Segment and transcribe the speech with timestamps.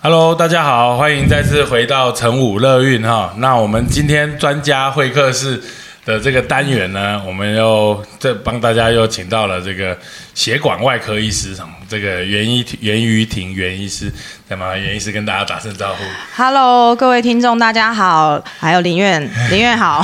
[0.00, 3.34] Hello，大家好，欢迎再次回到成武乐运哈。
[3.38, 5.60] 那我们今天专家会客室
[6.04, 9.98] 的这个单元呢，我们又这帮大家又请到了这个
[10.34, 11.56] 血管外科医师，
[11.88, 14.08] 这个袁一袁于婷袁医师，
[14.48, 16.02] 再麻烦袁医师跟大家打声招呼。
[16.34, 19.20] Hello，各位听众，大家好，还有林院，
[19.52, 20.02] 林院好，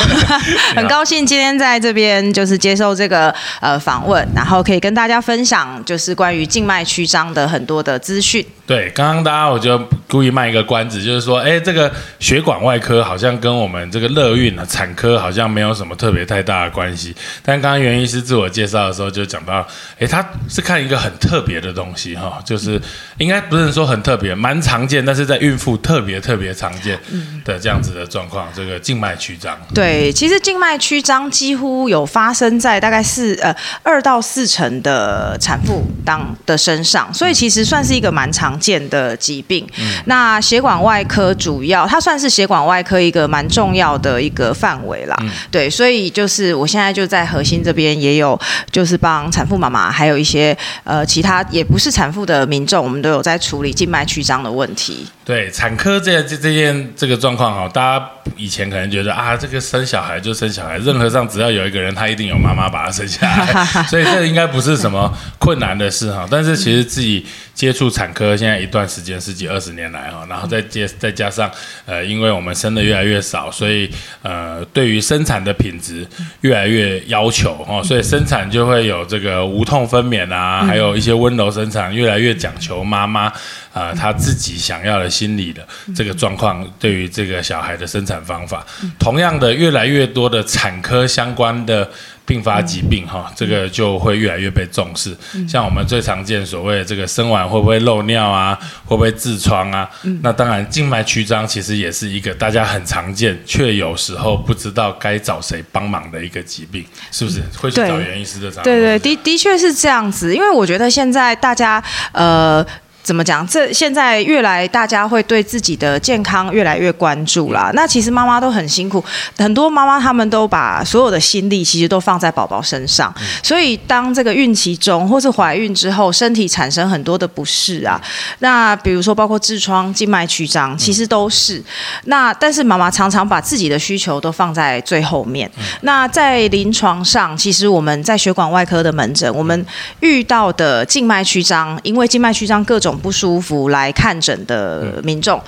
[0.77, 8.45] 很高兴今天在这边就是接受这个呃访问，然后可以跟大家分享就是关于静脉曲张的很多的资讯。
[8.67, 9.79] 对，刚刚大家我就
[10.09, 17.15] 故意卖一个关子，就是说，哎，这个血管外科好像跟我们这个乐运啊产科好像没有什么特别太大的关系。
[17.43, 19.67] 但刚刚袁医师自我介绍的时候就讲到，
[19.99, 22.81] 哎，他是看一个很特别的东西哈，就是
[23.19, 26.99] 应该不是说很特别，蛮常见，但是在孕妇特别特别常见
[27.45, 29.57] 的这样子的状况，这个静脉曲张。
[29.75, 39.67] 对，其实静脉曲张几乎有发生在大概四呃二到四成的产妇当的身上，所以其实算是一个蛮常见的疾病。
[40.07, 45.17] 那血管外科主要它算是血管外科一个蛮重要的一个范围啦。
[45.51, 48.39] 对，所以就是我现在就在核心这边也有，
[48.73, 55.07] 就是帮产妇妈妈，还有一些呃其他也不是产妇的民众，我们都有在处理静脉曲张的问题。
[55.25, 66.27] 对产科这这这件这个状况哈，大家以前可能觉得啊，这个生小孩就生小孩，任何上只要有一个人，他一定有妈妈把他生下来， 所以这应该不是什么困难的事哈。
[66.31, 71.51] 但是其实自己接触产科现在一段时间，十几二十年来哈，然后再接再加上
[71.87, 73.89] 呃，因为我们生的越来越少，所以
[74.23, 76.07] 呃，对于生产的品质
[76.41, 83.33] 越来越要求哈，所以生产就会有这个无痛分娩啊，还有一些温柔生产，越来越讲求妈妈。
[83.75, 88.65] 啊、她自己想要的心理的这个状况，对于这个小孩的生产方法，
[89.01, 91.91] 同样的，越来越多的产科相关的
[92.27, 95.17] 并发疾病，哈，这个就会越来越被重视。
[95.49, 99.89] 像我们最常见所谓的这个生完会不会漏尿啊，会不会痔疮啊？
[100.23, 107.43] 那当然，静脉曲张其实也是一个大家很常见，却有时候不知道该找谁帮忙的一个疾病，是不是？
[107.59, 112.65] 会去找对袁医师的对对，的的确是这样子，因为我觉得现在大家呃。
[113.05, 113.47] 怎么讲？
[113.47, 117.71] 这现在越来大家会对自己的健康越来越关注啦。
[117.75, 119.05] 那其实妈妈都很辛苦，
[119.37, 128.01] 很多妈妈她们都把所有的心力其实都放在宝宝身上，所以当这个孕期中或是怀孕之后，身体产生很多的不适啊。
[128.39, 131.63] 那比如说包括痔疮、静脉曲张，其实都是。
[132.05, 135.51] 那但是妈妈常常把自己的需求都放在最后面。
[135.83, 139.67] 那在临床上，其实我们在血管外科的门诊，我们
[140.01, 145.43] 遇到的静脉曲张，因为静脉曲张各种不舒服来看诊的民众。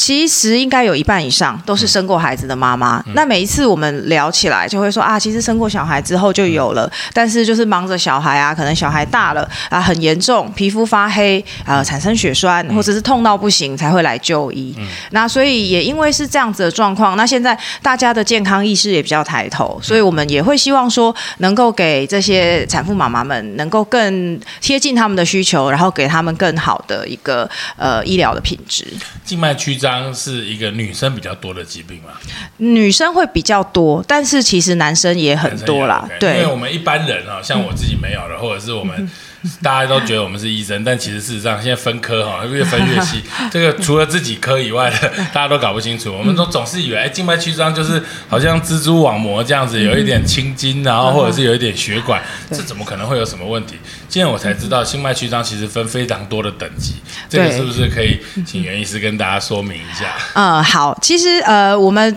[0.00, 3.04] 其实应该有一半以上都是生过孩子的妈妈。
[3.14, 14.74] 那每一次我们聊起来，就会说啊，其实生过小孩之后就有了，但是就是忙着小孩啊，可能小孩大了啊，很严重，皮肤发黑啊，产生血栓，或者是痛到不行才会来就医。
[15.10, 27.46] 那所以也因为是这样子的状况，那现在大家的健康意识也比较抬头，所以我们也会希望说，能够给这些产妇妈妈们能够更贴近他们的需求，然后给他们更好的一个
[27.76, 28.86] 呃医疗的品质。
[29.26, 32.10] 静脉曲张是一个女生比较多的疾病嘛？
[32.56, 36.20] 女生会比较多，但是其实男生也很多啦男。
[36.20, 39.10] 生也有 OK 因为我们一般人啊，像我自己没有的，或者是我们
[39.62, 43.22] 大家都觉得我们是医生，但其实事实上现在分科哈，越分越细。
[43.50, 46.12] 这个除了自己科以外的， 大家都搞不清楚。
[46.12, 53.76] 我们都总是以为，哎，静脉曲张就是好像蜘蛛网膜这样子，有一点青筋，然后或者是有一点血管，这怎么可能会有什么问题？
[54.08, 56.96] 今天我才知道，静脉曲张其实分非常多的等级。
[57.28, 60.14] 这个是不是可以请袁医师跟大家说明一下？
[60.34, 62.16] 嗯，好，其实呃，我们。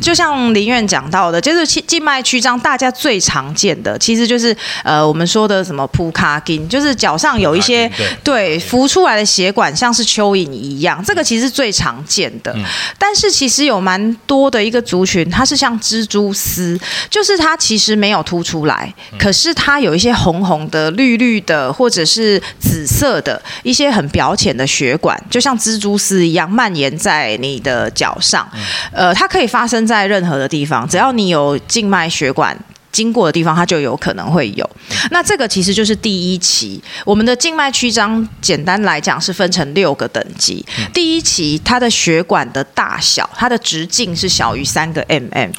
[0.00, 7.90] 就像林院讲到的，就是静静脉曲张，大家最常见的其实就是呃我们说的什么扑卡筋，就是脚上有一些
[8.22, 12.54] 对浮出来的血管，像是蚯蚓一样，这个其实是最常见的。
[12.98, 28.46] 但是其实有蛮多的一个族群，它是像蜘蛛丝，就是它其实没有凸出来，可是它有一些红红的、绿绿的，或者是紫色的一些很表浅的血管，就像蜘蛛丝一样蔓延在你的脚上。
[28.92, 32.58] 呃，它可以发生在任何的地方，只要你有静脉血管。
[32.92, 34.68] 经过的地方，它就有可能会有。
[35.12, 36.82] 那这个其实就是第一期。
[37.04, 40.66] 我们的静脉曲张，简单来讲是分成六个等级。
[40.92, 45.52] 第一期，它的血管的大小，它的直径是小于三个 mm。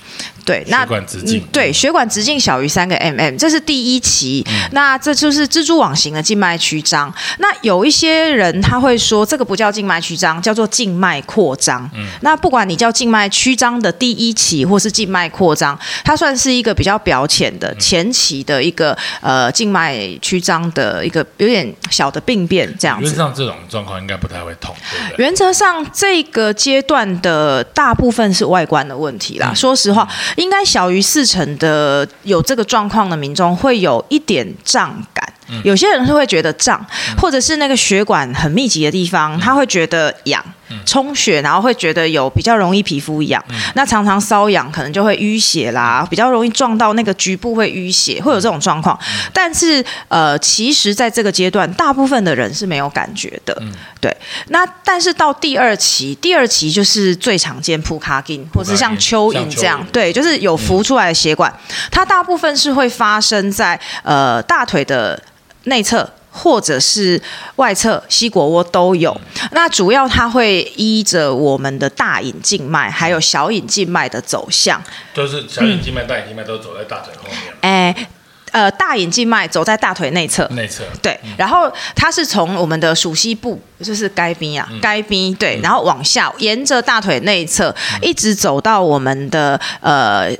[0.45, 4.45] 对，那血管直径，对，血管直径小于三个 mm，这是第一期。
[4.71, 7.13] 那这就是蜘蛛网型的静脉曲张。
[7.39, 11.89] 那有一些人他会说，这个不叫静脉曲张，叫做静脉扩张。
[11.93, 23.05] 嗯那不管你叫静脉曲张的第一期，或是静脉扩张，它算是一个比较表浅的前期的一个呃静脉曲张的一个有点小的病变这样子。
[23.05, 25.23] 原则上这种状况应该不太会痛，对不对？
[25.23, 29.53] 原则上这个阶段的大部分是外观的问题啦。
[29.53, 30.07] 说实话。
[30.35, 35.33] 应该小于四成的有这个状况的民众会有一点胀感，
[35.63, 36.86] 有些人是会觉得胀，
[37.18, 40.44] 或者是那个血管很密集的地方，他会觉得痒。
[40.86, 43.44] 充血，然后会觉得有比较容易皮肤痒，
[43.75, 48.98] 那常常瘙痒，可能就会淤血啦，比较容易撞到那个局部会淤血，会有这种状况。
[49.33, 53.62] 但是呃，其实在这个阶段，大部分的人是没有感觉的。
[54.00, 54.15] 对，
[54.48, 61.53] 那但是到第二期，第二期就是最常见扑卡金，或者像蚯蚓这样，对，就是有浮出来的血管，
[61.92, 65.21] 它大部分是会发生在呃大腿的
[65.63, 66.09] 内侧。
[66.33, 67.21] 或者是
[67.57, 69.13] 外侧膝果窝都有，
[69.51, 74.81] 那主要它会依着我们的大隐静脉还有小隐静脉的走向，
[75.13, 77.53] 就是小隐静脉、大隐静脉都走在大腿后面。
[77.59, 78.07] 哎，
[78.51, 80.85] 呃，大隐静脉走在大腿内侧，内侧。
[81.01, 90.31] 对，然后它是从我们的属膝部，就是该边啊，该边对，然后往下沿着大腿内侧一直走到我们的呃。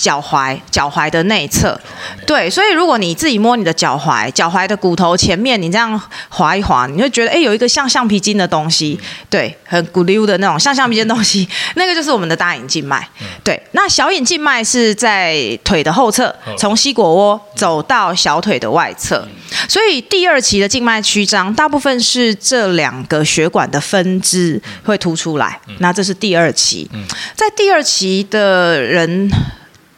[0.00, 1.78] 脚踝，脚踝的内侧，
[2.26, 6.00] 对，所以如果你自己摸你的脚踝，脚踝的骨头前面，你这样
[6.30, 8.98] 划一划，你会觉得，哎，有一个像橡皮筋的东西，
[9.28, 13.06] 对，很骨溜的那种像橡皮筋的东西， 那个就是我们的大隐静脉。
[13.44, 19.26] 对，那小隐静脉是在腿的后侧，从膝果窝走到小腿的外侧，
[19.68, 26.90] 所以第二期的静脉曲张，大部分是这两个血管的分支会凸出来，那这是第二期。
[27.36, 29.30] 在第二期的人。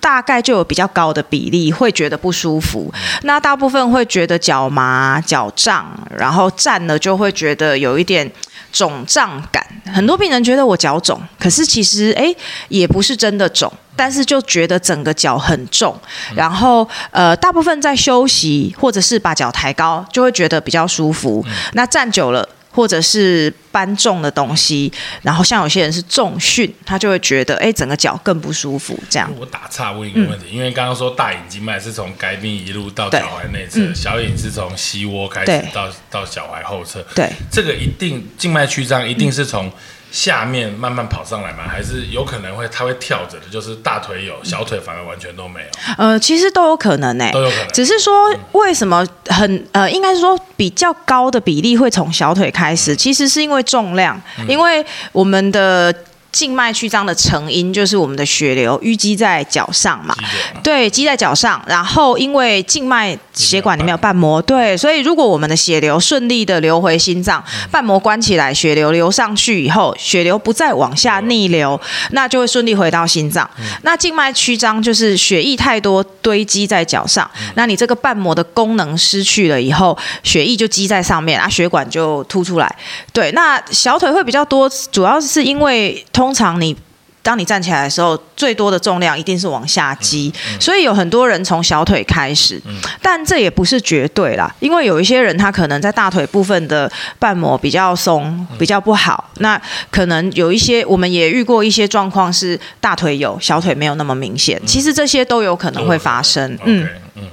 [0.02, 8.28] 大概就有比较高的比例会觉得不舒服，那大部分会觉得脚麻、脚胀，然后站了就会觉得有一点
[8.72, 9.64] 肿胀感。
[9.94, 12.34] 很多病人觉得我脚肿，可是其实哎
[12.68, 15.96] 也不是真的肿，但是就觉得整个脚很重。
[16.34, 21.46] 然后呃，大部分在休息或者是把脚抬高，就会觉得比较舒服。
[21.74, 22.48] 那站久了。
[22.72, 24.90] 或者是搬重的东西，
[25.22, 28.98] 然后像有些人是重训，他就会觉得哎，整个脚更不舒服。
[29.08, 37.06] 这样，我打岔问一个问题，因为刚刚说大隐静脉是从该病一路到脚踝内侧，小隐是从膝窝开始到到脚踝后侧。
[37.14, 39.70] 对，这个一定静脉曲张一定是从。
[40.12, 41.64] 下面慢慢跑上来吗？
[41.66, 43.46] 还是有可能会它会跳着的？
[43.50, 45.66] 就是大腿有，小腿反而完全都没有。
[45.96, 47.68] 呃，其实都有可能诶，都有可能。
[47.72, 55.92] 只是说为什么很呃，应该是说比较高的比例会从小腿开始，其实是因为重量，因为我们的。
[56.32, 60.16] 静脉曲张的成因就是我们的血流淤积在脚上嘛，
[60.62, 71.78] 对，积在脚上，然后因为静脉血管里面有瓣膜，对，所以如果我们的血流顺利的流回心脏，瓣膜关起来，血流流上去以后，血流不再往下逆流，
[72.12, 73.48] 那就会顺利回到心脏。
[73.82, 82.74] 那静脉曲张就是血液太多堆积在脚上，那你这个瓣膜的功能失去了以后，血液就积在上面，啊，血管就凸出来。
[83.12, 86.02] 对，那小腿会比较多，主要是因为。
[86.22, 86.76] 通常你
[87.20, 92.62] 当你站起来的时候，最多的重量一定是往下击，所以有很多人从小腿开始，
[93.02, 96.88] 但这也不是绝对啦，因为有一些人他可能在大腿部分的
[97.18, 99.60] 瓣膜比较松，比较不好，那
[99.90, 106.56] 可能有一些我们也遇过一些状况是大腿有，小腿没有那么明显，其实这些都有可能会发生。
[106.64, 107.24] 嗯嗯，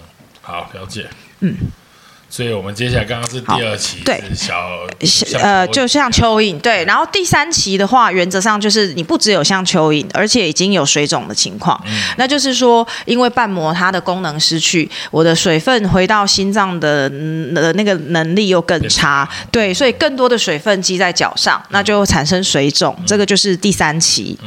[0.41, 1.07] 好，了解。
[1.41, 1.55] 嗯。
[2.39, 4.55] 所以我们接下来刚刚是第二期，对小
[5.41, 6.85] 呃，就像蚯蚓，对。
[6.85, 11.77] 然后第三期的话，原则上就是你不只有像蚯蚓，而且已经有水肿的情况。
[12.15, 22.97] 那就是说，因为瓣膜它的功能失去，我的水分回到心脏的的那个能力又更差，对，所以更多的水分积在脚上，那就产生水肿。
[23.05, 24.39] 这个就是第三期。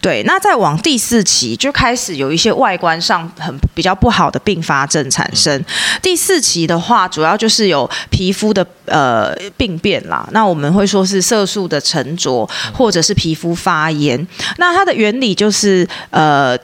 [0.00, 0.22] 对。
[0.22, 5.64] 那再往第四期就开始有一些外观上很比较不好的并发症产生。
[6.00, 7.39] 第四期的话，主要。
[7.40, 14.28] 就是有皮肤的呃病变啦，那我们会说是色素的沉着，或者是皮肤发炎。
[14.58, 16.54] 那它的原理就是呃，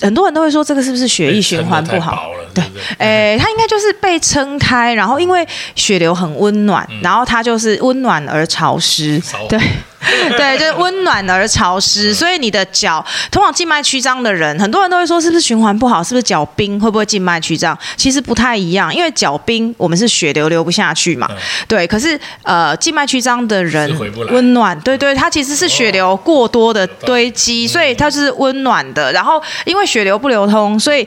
[0.00, 2.30] 很多人都会说这个是不是血液循环不好？
[2.52, 2.64] 对，
[2.98, 9.22] 诶，它应该就是被撑开，然后因为血流很温暖，然后它就是温暖而潮湿。
[9.48, 9.60] 对。
[10.36, 17.76] 对，就是温暖而潮湿，所以你的脚通往静脉曲张的人，很多人都会说是不是循环不好，是不是脚冰，会不会静脉曲张？
[17.96, 21.28] 其实不太一样，因为脚冰我们是血流流不下去嘛，
[21.66, 21.86] 对。
[21.86, 23.90] 可是呃，静脉曲张的人
[24.30, 29.12] 温暖，对对，它其实是血流过多的堆积，所以它是温暖的。
[29.12, 31.06] 然后因为血流不流通，所以。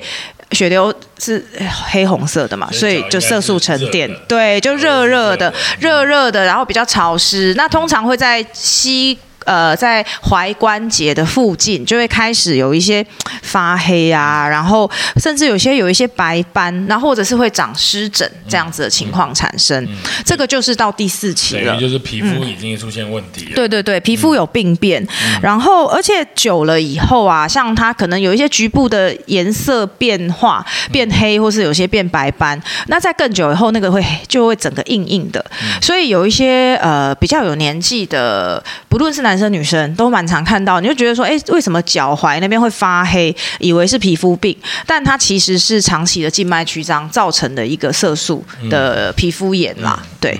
[0.51, 1.45] 血流是
[1.91, 7.53] 黑红色的嘛，所以就色素沉淀，对，就热热的，热热的，然后比较潮湿。
[7.55, 9.17] 那通常会在膝。
[9.47, 13.03] 呃，在踝关节的附近就会开始有一些
[13.41, 14.89] 发黑啊，然后
[15.21, 19.87] 甚至有些有一些白斑，然后或者是会长湿疹这样子的情况产生。
[20.25, 23.51] 这个就是到第四期了，就是皮肤已经出现问题了。
[23.55, 25.07] 对对对，皮肤有病变，
[25.41, 32.61] 然后而且久了以后啊，像它可能有一些局部的颜色变化，变黑或是有些变白斑。
[32.87, 35.45] 那在更久以后，那个会就会整个硬硬的。
[35.81, 39.36] 所以有一些呃比较有年纪的，不论是男。
[39.37, 43.35] 男生女生都蛮常看到，你就觉得说，哎，为什么脚踝那边会发黑？
[43.59, 50.01] 以为是皮肤病，但它其实是长期的静脉曲张造成的一个色素的皮肤炎啦。
[50.19, 50.35] 对，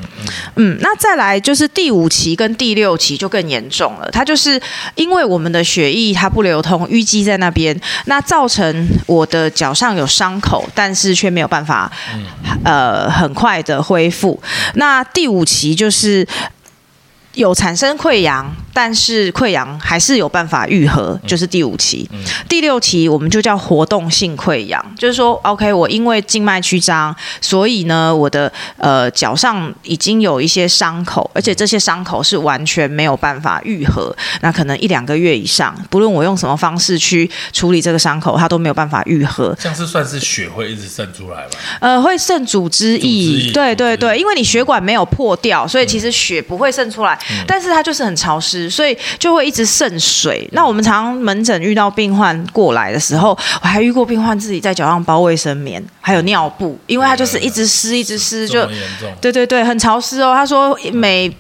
[0.56, 4.60] 嗯，那再来就是第五期跟第六期就更严重了，它就是
[4.96, 11.92] 因为我们的血液它不流通，淤积在那边，那造成我的脚上有伤口，但是却没有办法，
[12.63, 14.42] 呃，很快的恢复。
[14.74, 16.27] 那第五期就是。
[17.38, 22.10] 有产生溃疡，但是溃疡还是有办法愈合，就是第五期。
[22.50, 39.56] 第六期我们就叫活动性溃疡，就是说，OK，我因为静脉曲张，所以呢，我的呃脚上已经有一些伤口，而且这些伤口是完全没有办法愈合，那可能一两个月以上，不论我用什么方式去处理这个伤口，它都没有办法愈合。
[39.60, 41.51] 像是算是血会一直渗出来吗？
[41.82, 47.20] 呃，会渗组织液，对对对，因为你血管没有破掉，所以其实血不会渗出来。
[47.48, 50.48] 但是它就是很潮湿，所以就会一直渗水。
[50.51, 58.67] 那我们常门诊遇到病患过来的时候，我还遇过病患自己在脚上包卫生棉，还有尿布，因为他就是一直湿，一直湿，就
[59.22, 60.34] 对对对，很潮湿哦。
[60.36, 61.36] 他说每。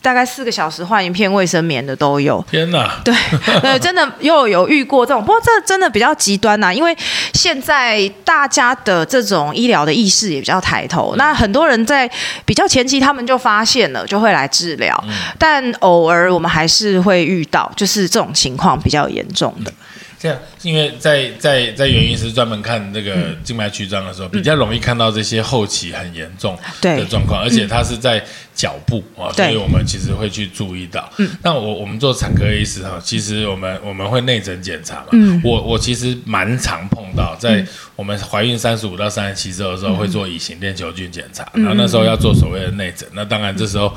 [0.00, 2.44] 大概四个小时换一片卫生棉的都有。
[2.50, 2.90] 天哪！
[3.04, 3.14] 对
[3.60, 6.96] 对，真的又有遇过这种，不过这真的比较极端呐，因为
[7.32, 12.10] 现在大家的这种医疗的意识也比较抬头，那很多人在
[12.44, 15.02] 比较前期他们就发现了，就会来治疗，
[15.38, 19.72] 但偶尔我们还是会遇到，就是这种情况比较严重的。
[20.20, 28.22] 这样，因为在在在原因是专门看那个静脉曲张的时候，比较容易看到这些后期很严重的状况，而且它是在
[28.54, 31.10] 脚部啊，所以我们其实会去注意到。
[31.42, 35.40] 那我我们做产科医师哈，其实我们我们会内诊检查嘛。
[35.42, 37.64] 我我其实蛮常碰到，在
[37.96, 43.08] 我们怀孕三十五到三十七周的时候，会做乙型链球菌检查，然后那时候要做所谓的内诊。
[43.14, 43.90] 那当然这时候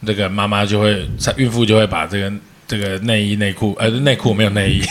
[0.00, 2.32] 那个妈妈就会，孕妇就会把这个。
[2.68, 4.82] 这个内衣内裤，呃，内裤没有内衣，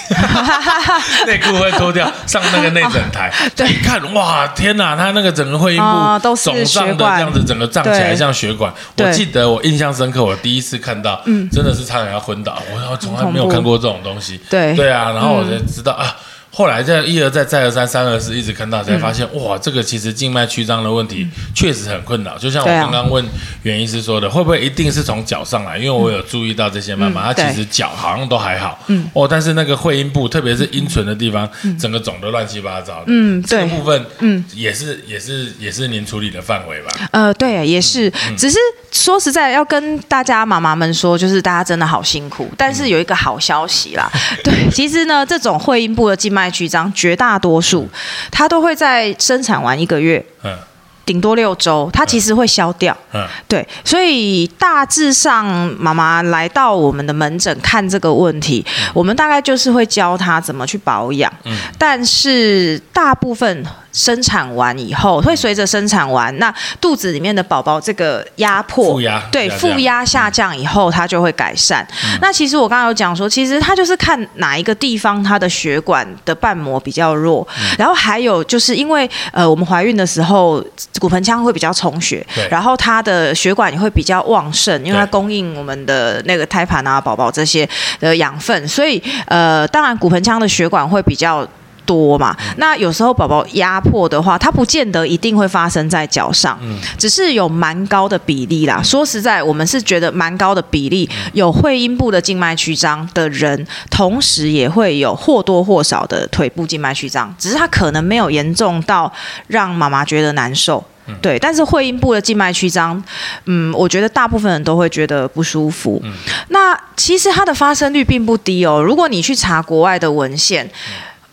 [1.28, 3.32] 内裤会脱掉，上那个内诊台，
[3.70, 8.74] 一看，哇，天哪，他那个整个会阴部都肿胀的这样子，整个胀起来像血管。
[8.98, 12.60] 我记得我印象深刻，我第一次看到，真的是差点要昏倒，
[12.92, 14.42] 我从来没有看过这种东西。
[14.50, 16.16] 对，对啊，然后我就知道啊。
[16.58, 22.36] 后来在一而再再而三三而四一直看到，才发现哇，这个其实静脉曲张的问题确实很困扰。
[22.36, 23.24] 就像我刚刚问
[23.62, 25.78] 袁医师说的，会不会一定是从脚上来？
[25.78, 29.08] 因为我有注意到这些妈妈，她其实脚好像都还好，嗯。
[29.14, 31.48] 哦，但是那个会阴部，特别是阴唇的地方，
[31.80, 33.04] 整个肿得乱七八糟的。
[33.06, 37.08] 嗯，这个部分，嗯，也是也是也是您处理的范围吧？
[37.12, 38.58] 呃，对，也是，只是
[38.92, 44.12] 说实在要跟大家妈妈们说，就是大家真的好辛苦，但是有一个好消息啦，
[44.44, 46.47] 对，其实呢，这种会阴部的静脉。
[46.50, 47.88] 曲张绝大多数，
[48.32, 50.58] 它都会在生产完一个月，嗯，
[51.06, 55.46] 顶多六周，它其实会消掉，嗯，对，所以大致上
[55.80, 63.66] 妈妈来到我们的门诊看这个问题，我们大概就是会教她怎么去保养，嗯，但是大部分。
[63.98, 71.86] 生产完以后，会随着生产完，那肚子里面的宝宝这个压迫，负压对负压下降以后，它就会改善。
[72.22, 80.63] 那其实我刚刚有讲说，其实它就是看哪一个地方它的血管的瓣膜比较弱，然后还有就是因为呃我们怀孕的时候
[81.00, 87.68] 骨盆腔会比较充血，然后它的血管也会比较旺盛，因为它供应我们的那个胎盘啊宝宝这些
[88.00, 91.48] 的养分，所以呃当然骨盆腔的血管会比较。
[91.88, 92.36] 多嘛？
[92.58, 96.60] 那有时候宝宝压迫的话，它不见得一定会发生在脚上，
[96.98, 98.84] 只是有蛮高的比例啦。
[98.84, 109.12] 说实在，我们是觉得蛮高的比例，有会阴部的静脉曲张的人，同时也会有或多或少的腿部静脉曲张，只是他可能没有严重到
[109.48, 110.84] 让妈妈觉得难受。
[111.22, 113.01] 对，但是会阴部的静脉曲张，
[113.46, 116.03] 嗯，我觉得大部分人都会觉得不舒服。
[116.50, 118.84] 那其实它的发生率并不低哦。
[118.84, 120.70] 如果你去查国外的文献，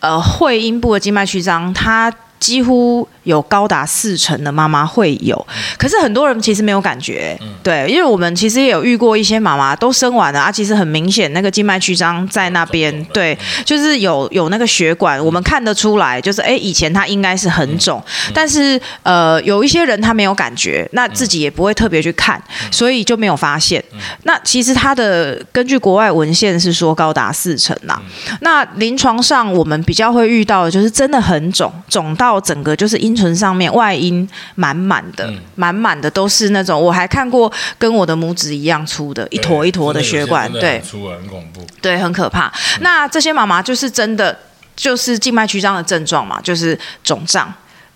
[0.04, 3.08] 呃，会阴部的静脉曲张，它几乎。
[3.24, 18.02] 有高达四成的妈妈会有，可是很多人其实没有感觉，对，因为我们其实也有遇过一些妈妈都生完了啊，其实很明显那个静脉曲张在那边，对，就是有有那个血管，我们看得出来，就是哎，以前她应该是很肿，
[18.32, 23.82] 但是呃，有一些人他没有感觉，那自己也不会特别去看，所以就没有发现。
[24.24, 28.00] 那其实它的根据国外文献是说高达四成呐，
[28.40, 32.96] 那临床上我们比较会遇到的就是真的很肿，肿到整个就是
[33.34, 42.52] 上面外阴满满的，满满的都是那种，我还看过跟我的拇指一样粗的，一坨一坨的血管，对，粗很恐怖，对，很可怕。
[42.80, 44.36] 那这些妈妈就是真的
[44.74, 47.52] 就是静脉曲张的症状嘛，就是肿胀。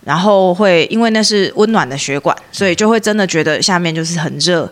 [0.08, 4.66] 然后会因为那是温暖的血管，所以就会真的觉得下面就是很热，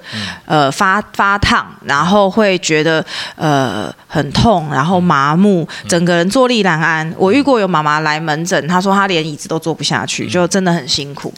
[0.46, 7.14] 呃发发烫，然后会觉得呃很痛，然后麻木，整个人坐立难安。
[7.18, 11.30] 我遇过有妈妈来门诊，她说她连椅子都坐不下去，就真的很辛苦。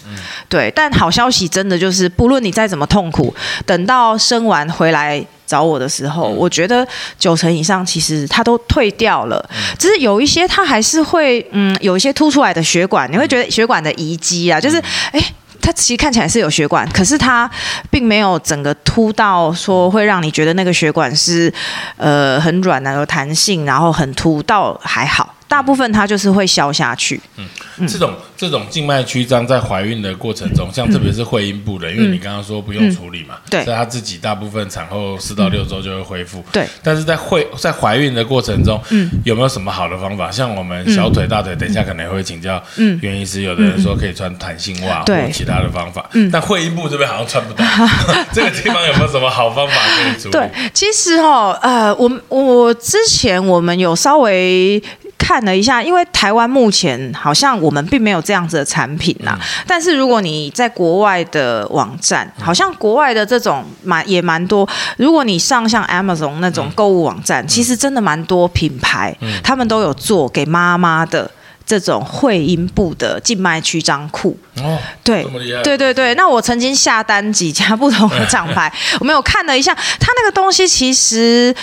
[0.48, 3.34] 对，但好消息真的就是，不论你再怎么痛苦，
[3.66, 5.26] 等到生完回来。
[5.48, 6.86] 找我的时候，我觉得
[7.18, 9.42] 九成以上其实它都退掉了，
[9.78, 14.76] 只是有一些它还是会，嗯，有一些凸出来的血管，你会觉得血管的遗迹啊，就是，
[15.12, 15.20] 哎，
[15.62, 17.50] 它其实看起来是有血管，可是它
[17.90, 21.52] 并没有整个凸到说会让你觉得那个血管是，
[21.96, 25.34] 呃，很软的有弹性，然后很凸，到还好。
[25.48, 27.20] 大部分它就是会消下去。
[27.36, 36.44] 嗯，这种这种静脉曲张在怀孕的过程中，像特别是会阴部的，因为你刚刚说不用处理嘛，对，在她自己大部分产后四到六周就会恢复。
[36.52, 40.30] 对，但是在会在怀孕的过程中，嗯，有没有什么好的方法？
[40.30, 42.62] 像我们小腿、大腿，等一下可能会请教。
[42.76, 46.08] 嗯，原因是有的人说可以穿弹性袜或其他的方法。
[46.12, 47.64] 嗯，但会阴部这边好像穿不到。
[48.32, 50.32] 这个地方有没有什么好方法可以处理？
[50.32, 54.82] 对，其实哈，呃，我我之前我们有稍微。
[55.18, 59.38] 看了一下，因为台湾目前好像我们并没有这样子的产品呐。
[59.66, 64.66] 但是如果你在国外的网站，好像国外的这种蛮也蛮多。
[64.96, 71.30] 如果你上像 Amazon 那种购物网站，其实真的蛮多品牌，他们都有做给妈妈的
[71.66, 74.38] 这种会阴部的静脉曲张裤。
[74.62, 75.26] 哦，对，
[75.62, 76.14] 对对对。
[76.14, 81.54] 那我曾经下单几家不同的厂牌， 我们有看了一下，它那个东西其实。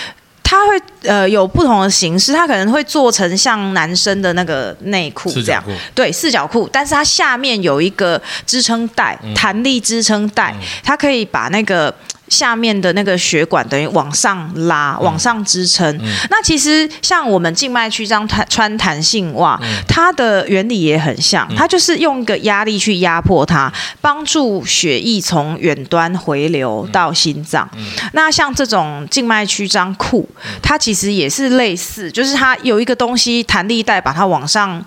[0.48, 5.62] 它会呃有不同的形式，它可能会做成像男生的那个内裤这样，
[5.92, 11.92] 对，四角裤，但是它下面有一个支撑带，弹力支撑带，它可以把那个。
[12.28, 15.98] 下面的那个血管等于往上拉、往上支撑。
[16.30, 27.68] 那其实像我们静脉曲张弹穿弹性袜，它的原理也很像，它就是用一个压力去压迫它，帮助血液从远端回流到心脏。
[28.12, 30.28] 那像这种静脉曲张裤，
[30.62, 34.84] 它其实也是类似，就是它有一个东西弹力带把它往上，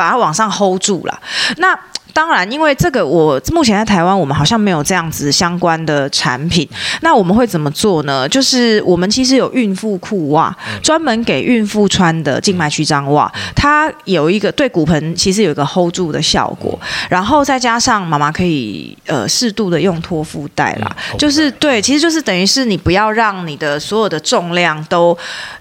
[0.00, 1.20] 把它往上 hold 住了。
[1.58, 1.78] 那
[2.12, 6.68] 当然，因为这个我目前在台湾，我们好像没有这样子相关的产品。
[7.02, 8.28] 那我们会怎么做呢？
[8.28, 16.76] 就是我们其实有孕妇裤袜，专门给孕妇穿的静脉曲张袜，它有一个对骨盆其实有一个 hold 住的效果。
[17.08, 25.16] 然后再加上妈妈可以呃适度的用托腹带啦，就是对，其实就是等于是你不要让你的所有的重量都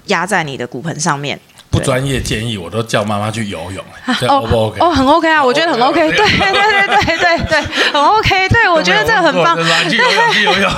[0.07, 1.39] 压在你的骨盆上面。
[1.69, 3.83] 不专业建议，我都叫妈妈去游泳。
[4.27, 4.79] 哦不 OK？
[4.79, 6.11] 哦，很 OK 啊，我觉得很 OK。
[6.11, 7.61] 对对对对对对，
[7.93, 8.49] 很 OK。
[8.49, 9.55] 对，我觉得这个很棒。
[9.87, 10.71] 去游泳，去游泳。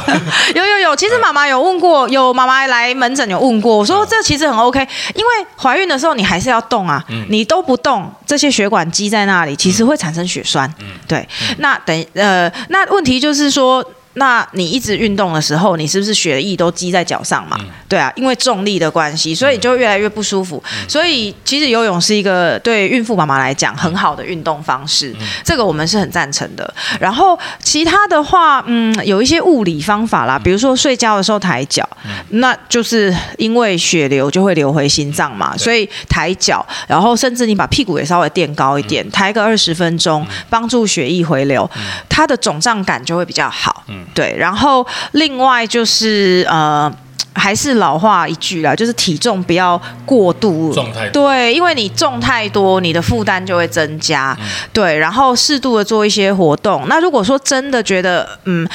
[0.56, 10.72] 有有有，其实妈妈有问过，有妈妈来门诊有问过，我说这其实很 OK，因为怀孕的时候你还是要动啊，你都不动，这些血管积在那里，其实会产生血栓。
[10.80, 11.26] 嗯，对。
[11.60, 13.84] 那等呃，那问题就是说。
[14.14, 17.58] 那你一直运动的时候，你是不是血液都积在脚上嘛？
[17.88, 20.62] 对啊，因为重力的关系，所以就越来越不舒服。
[20.88, 26.74] 所以其实游泳是一个对孕妇妈妈来讲很好的运动方式，这个我们是很赞成的。
[27.00, 31.88] 然后其他的话，嗯，有一些物理方法啦，比如说睡觉的时候抬脚，
[32.30, 41.70] 那就是因为血流就会流回心脏嘛，所以抬脚，然后甚至你把屁股也稍微垫高一点，抬个二十分钟，帮助血液回流，
[42.10, 43.84] 它的肿胀感就会比较好。
[44.14, 46.92] 对，然后另外就是呃，
[47.34, 54.38] 还是老话一句啦，就是体重不要过度，重太对，因为你重太多，你的负担就会增加。
[54.74, 56.86] 对，然后适度的做一些活动。
[56.88, 58.68] 那如果说真的觉得嗯，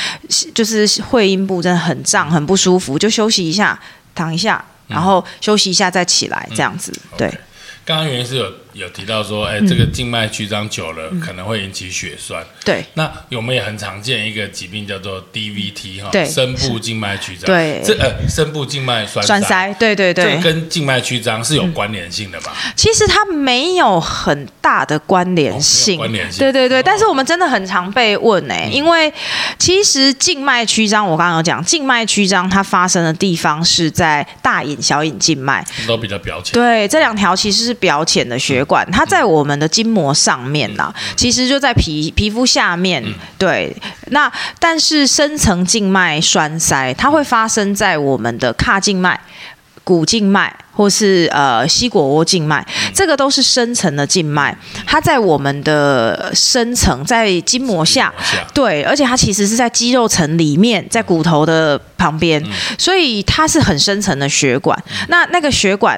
[0.55, 3.79] 就是会阴部真的很胀、很不舒服，就休息一下，
[4.15, 6.93] 躺一下，然后休息一下再起来，这样子。
[7.17, 7.29] 对。
[7.85, 8.45] 刚刚原因是有。
[8.77, 12.45] 有提到说，哎，这个静脉曲张久了可能会引起血栓。
[12.65, 16.27] 对，那我们也很常见一个疾病叫做 DVT 哈，对。
[16.27, 17.47] 深部静脉曲张。
[17.47, 17.81] 对。
[17.85, 20.37] 这呃深部静脉栓栓塞，对对对。
[20.37, 22.53] 这，跟静脉曲张是有关联性的吧？
[22.77, 26.39] 其实它没有很大的关联性，关联性。
[26.39, 26.83] 对对对，哦。
[26.85, 29.13] 但是我们真的很常被问哎、因为
[29.59, 36.53] 其实静脉曲张，我刚刚有讲，静脉曲张它发生的地方是在大隐、小隐静脉，都比较表浅。
[36.53, 43.03] 对，这两条其实是表浅的血管，它在我们的筋膜上面呐，其实就在皮皮肤下面。
[43.39, 43.75] 对，
[44.11, 49.19] 那但是深层静脉栓塞，它会发生在我们的髂静脉。
[49.85, 54.53] 股静脉或是呃膝果窝静脉，这个都是深层的静脉，
[54.85, 58.13] 它在我们的深层，在筋膜下
[58.53, 62.45] 对，而且它其实是在肌肉层里面，在骨头的旁边，
[62.77, 64.77] 所以它是很深层的血管。
[65.07, 65.97] 那那个血管。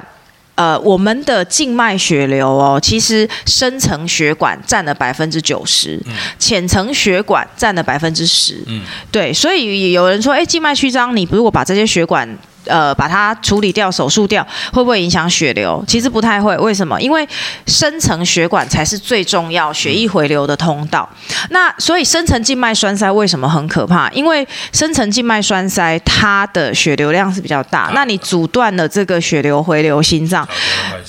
[0.59, 5.97] 呃，我们的静脉血流哦，其实深层血管占了百分之九十，
[6.37, 8.61] 浅层血管占了百分之十。
[8.67, 12.27] 嗯对，所以有人说，哎，静脉曲张，你如果把这些血管
[12.65, 15.83] 呃把它处理掉、手术掉，会不会影响血流？
[15.87, 16.99] 其实不太会，为什么？
[17.01, 17.27] 因为
[17.65, 21.07] 深层血管才是最重要血液回流的通道。
[21.49, 24.09] 那所以深层静脉栓塞为什么很可怕？
[24.11, 30.47] 因为深层静脉栓塞它的血流量是比较大，那你阻断了这个血流回流心脏，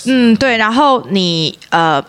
[0.06, 2.02] 嗯，对，然后你呃。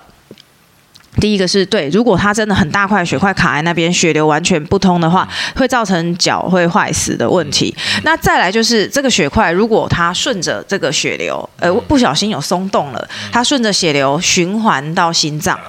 [1.19, 7.75] 第一个是对，如果它真的很大块血块卡在那边，血流完全不通的话，会造成脚会坏死的问题。
[8.03, 15.59] 那再来就是这个血块，如果它顺着这个血流，呃，不小心有松动了，它顺着血流循环到心脏，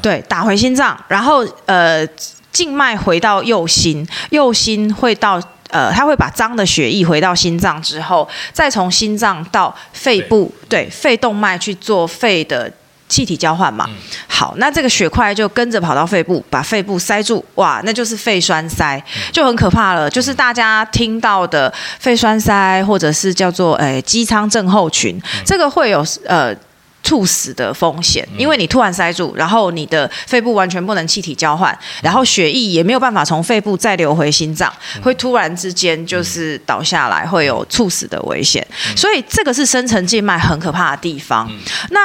[0.00, 2.06] 对，打回心脏，然后呃，
[2.50, 5.40] 静脉回到右心，右心会到。
[5.70, 12.72] 呃，它会把脏的血液回到心脏之后，再从心脏到肺部，对肺动脉去做肺的
[13.08, 13.88] 气体交换嘛。
[14.26, 20.08] 好，那这个血块就跟着跑到肺部，把肺部塞住，哇，那就是肺栓塞，就很可怕了。
[20.10, 26.54] 就是大家听到的肺栓塞，或者是叫做诶机舱症候群，这个会有呃。
[27.02, 38.66] 猝死的风险，因为你突然塞住，然后你的肺部完全不能气体交换，然后血液也没有办法从肺部再流回心脏，会突然之间就是倒下来，会有猝死的危险。
[38.96, 41.48] 所以这个是深层静脉很可怕的地方。
[41.90, 42.00] 那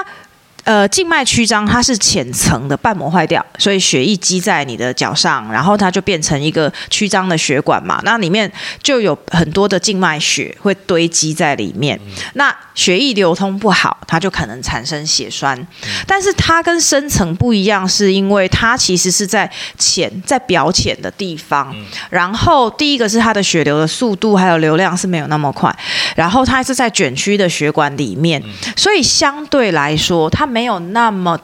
[0.63, 7.99] 呃，静脉曲张它是浅层的瓣膜坏掉，所以血液积在你的脚上，然后它就变成一个曲张的血管嘛。
[8.03, 11.99] 那里面就有很多的静脉血会堆积在里面。
[12.33, 15.67] 那血液流通不好，它就可能产生血栓。
[16.05, 21.75] 但是它跟深层不一样，是因为它其实是在浅、在表浅的地方。
[22.09, 25.75] 然后第一个是它的血流的速度还有流量是没有那么快，
[26.15, 28.41] 然后它是在卷曲的血管里面，
[28.75, 31.39] 所以相对来说，它没有那么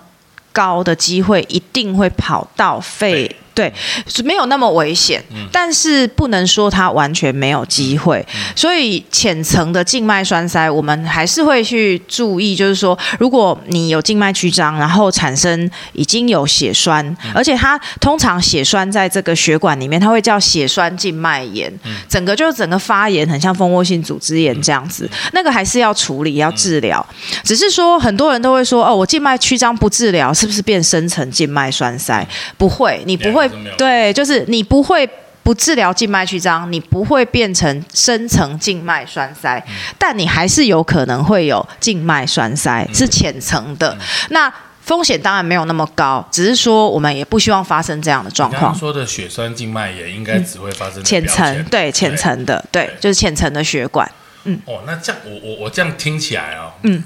[0.52, 3.38] 高的机会一定会跑到肺。
[3.58, 3.74] 对，
[4.06, 5.20] 是没有那么危险，
[5.52, 8.24] 但是不能说它完全没有机会。
[8.56, 21.74] 所以浅层的静脉栓塞，我们还是会去注意，就是说，如果你有静脉曲张，然后产生已经有血栓，而且它通常血栓在这个血管里面，它会叫血栓静脉炎，
[22.08, 27.04] 整个就是整个发炎，很像蜂窝性组织炎这样子，那个还是要处理要治疗。
[27.44, 32.24] 只是说很多人都会说，哦，我静脉曲张不治疗，是不是变深层静脉栓塞？
[32.56, 33.47] 不会，你不会
[33.78, 35.10] 对，就是你不会。
[35.44, 39.66] 不治疗静脉曲张，你不会变成深层静脉栓塞，
[39.98, 43.98] 但你还是有可能会有静脉栓塞，是浅层的。
[44.32, 48.78] 那风险当然没有那么高，只是说我们也不希望发生这样的状况刚刚。
[48.78, 54.12] 说的血栓静脉也应该只会发生浅层对浅层的对对，就是浅层的血管。
[54.44, 57.02] 嗯哦，那这样我我我这样听起来哦，嗯，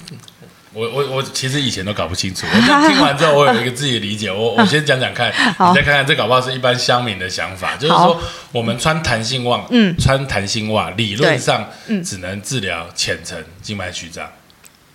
[0.74, 4.32] 我我我其实以前都搞不清楚，我这样听完之后，我有一个自己的理解。
[4.32, 11.68] 我我先讲讲看，你再看看这搞不好是一般乡民的想法，就是说我们穿弹性袜，嗯穿弹性袜理论上
[12.04, 14.30] 只能治疗浅层静脉曲张，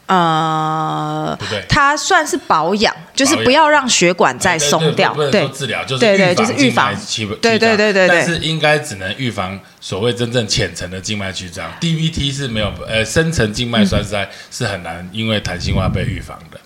[0.07, 6.95] 呃不对，它算是保养，就是不要让血管再松掉对说治疗，就是对对就是预防。
[7.43, 8.09] 对对对对对。
[8.09, 16.61] 但是应该只能预防所谓真正浅层的静脉曲张，DVT 是没有，呃，深层静脉栓塞是很难因为弹性化被预防的。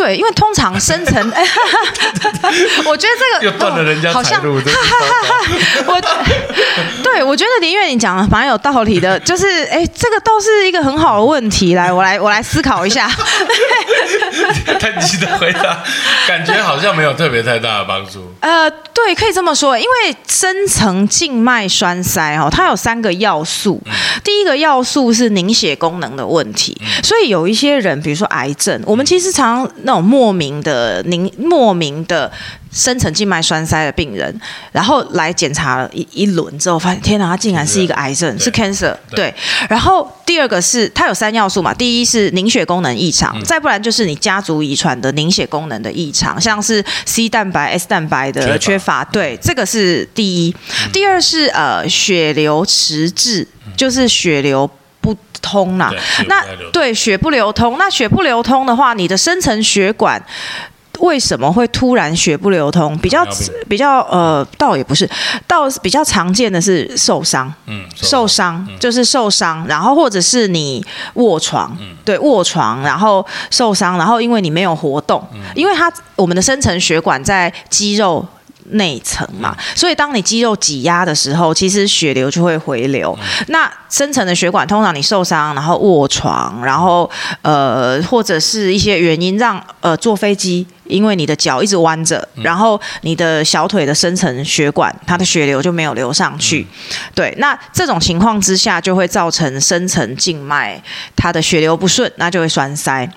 [0.00, 1.14] 对，因为通常深层，
[2.86, 4.40] 我觉得这个又断了人家哦好像
[5.86, 6.00] 我，
[7.02, 13.10] 对我觉得林月你讲的蛮有道理的，就是哎，这个倒是一个很好的问题，来，我来我来思考一下。
[14.78, 15.84] 太急的回答，
[16.26, 18.32] 感觉好像没有特别太大的帮助。
[18.40, 23.78] 呃，对，可以这么说，因为深层静脉栓塞哦，它有三个要素。
[24.24, 32.30] 第一个要素是凝血功能的问题，所以有一些人，比如说癌症，我们其实常那种莫名的凝莫名的
[32.72, 38.94] 深层静脉栓塞的病人，然后来检查了一一轮之后，发现天哪，他竟然是一个癌症，是 cancer。
[39.10, 39.34] 对，
[39.68, 49.04] 然后第二个是它有三要素嘛，第一是凝血功能异常，再不然就是你家族遗传的凝血功能的异常，像是 C 蛋白、S 蛋白的缺乏。
[49.06, 50.54] 对，这个是第一。
[50.92, 54.70] 第二是呃血流迟滞，就是血流。
[55.40, 55.92] 不通啦，
[56.28, 60.22] 那对血不流通，那血不流通的话，你的深层血管
[60.98, 62.96] 为什么会突然血不流通？
[62.98, 63.26] 比较
[63.68, 65.08] 比较呃，倒也不是，
[65.46, 78.26] 倒比较常见的是受伤，嗯，受伤就是受伤，然后或者是你卧床，对，卧床然后受伤，然后因为你没有活动，因为它我们的深层血管在肌肉。
[78.72, 83.16] 内层嘛，所以当你肌肉挤压的时候，其实血流就会回流。
[83.48, 87.10] 那深层的血管，通常你受伤，然后卧床，然后
[87.42, 96.66] 呃，或者是一些原因让呃坐飞机，因为你的脚一直弯着，然后你的小腿的深层血管，它的血流就没有流上去。
[97.14, 100.80] 对，那这种情况之下，就会造成深层静脉
[101.16, 103.08] 它的血流不顺，那就会栓塞。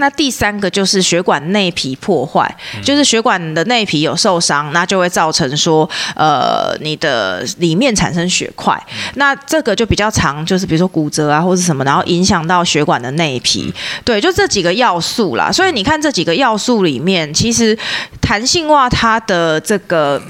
[0.00, 8.76] 那第三个就是血管内皮破坏，就是血管的内皮有受伤，那就会造成说，呃，你的里面产生血块。
[9.14, 13.72] 那这个就比较长，就是比如说骨折啊，或者什么，然后影响到血管的内皮。
[14.04, 15.52] 对，就这几个要素啦。
[15.52, 17.78] 所以你看这几个要素里面，其实
[18.20, 20.20] 弹性袜它的这个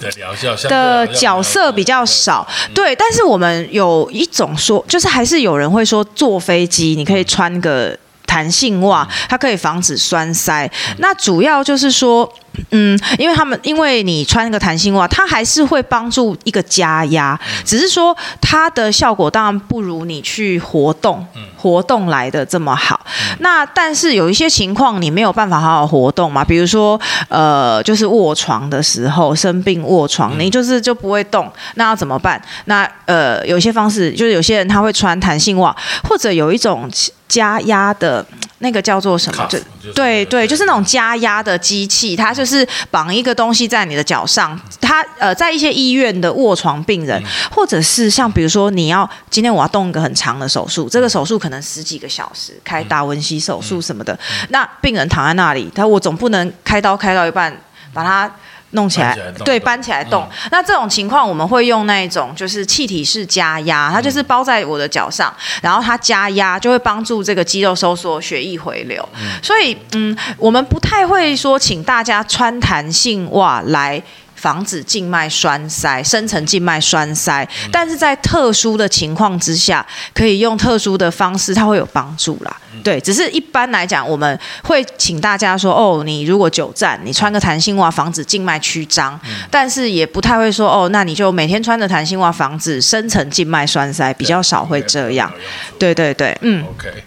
[0.68, 2.46] 的角色比较少。
[2.74, 7.96] 对，但是我们有一种说，就是还是有人会说，坐飞机你可以穿个。
[8.30, 10.70] 弹性袜，它可以防止栓塞。
[10.98, 12.32] 那主要就是说，
[12.70, 23.00] 嗯，因为他们因为你穿那个弹性袜，它还是会帮助一个加压，只是说它的效果当然不如你去活动活动来的这么好。
[23.38, 32.40] 那但是有一些情况你没有办法好好活动嘛，比如说呃，就是卧床的时候生病卧床，你就是就不会动，那要怎么办？
[32.66, 36.90] 那呃，有些方式就是有些人他会穿弹性袜，或者有一种。
[37.30, 38.26] 加压的
[38.58, 39.46] 那个叫做什么？
[39.48, 39.56] 就
[39.92, 42.49] 对对，就是那种加压的机器，它就是
[42.90, 44.58] 绑一个东西在你的脚上。
[44.80, 57.54] 他呃，在一些医院的卧床病人，或者是像比如说你要今天我要动一个很长的手术，这个手术可能十几个小时，开达文西手术什么的，那病人躺在那里，他我总不能开刀开到一半
[57.92, 58.30] 把它。
[58.70, 60.28] 弄起来，对，搬起来动。
[60.50, 69.06] 那这种情况，我们会用那一种，就是气体式加压，它就是包在我的脚上，然后它加压就会帮助这个肌肉收缩，血液回流。
[69.42, 74.02] 所以，嗯，我们不太会说，请大家穿弹性袜来。
[74.40, 82.56] 防止静脉栓塞、深层静脉栓塞，但是在特殊的情况之下，可以用特殊的方式，它会有帮助啦。
[82.82, 95.30] 对，只是一般来讲，我们会请大家说，哦，你如果久站，你穿个弹性袜防止静脉曲张，但是也不太会说，哦，那你就每天穿着弹性袜防止深层静脉栓塞，比较少会这样。
[95.78, 96.64] 对对对，嗯。
[96.64, 97.04] OK。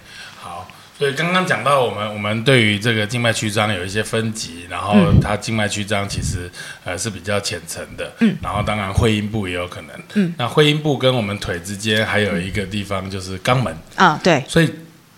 [1.04, 6.50] 对，刚刚讲到我们，我们对于这个静脉曲张有一些分级，然后它静脉曲张其实
[6.82, 14.70] 呃是比较浅层的，嗯，然后当然会阴部也有可能，嗯，那会阴部跟我们腿之间还有一个地方就是肛门，啊，对，所以。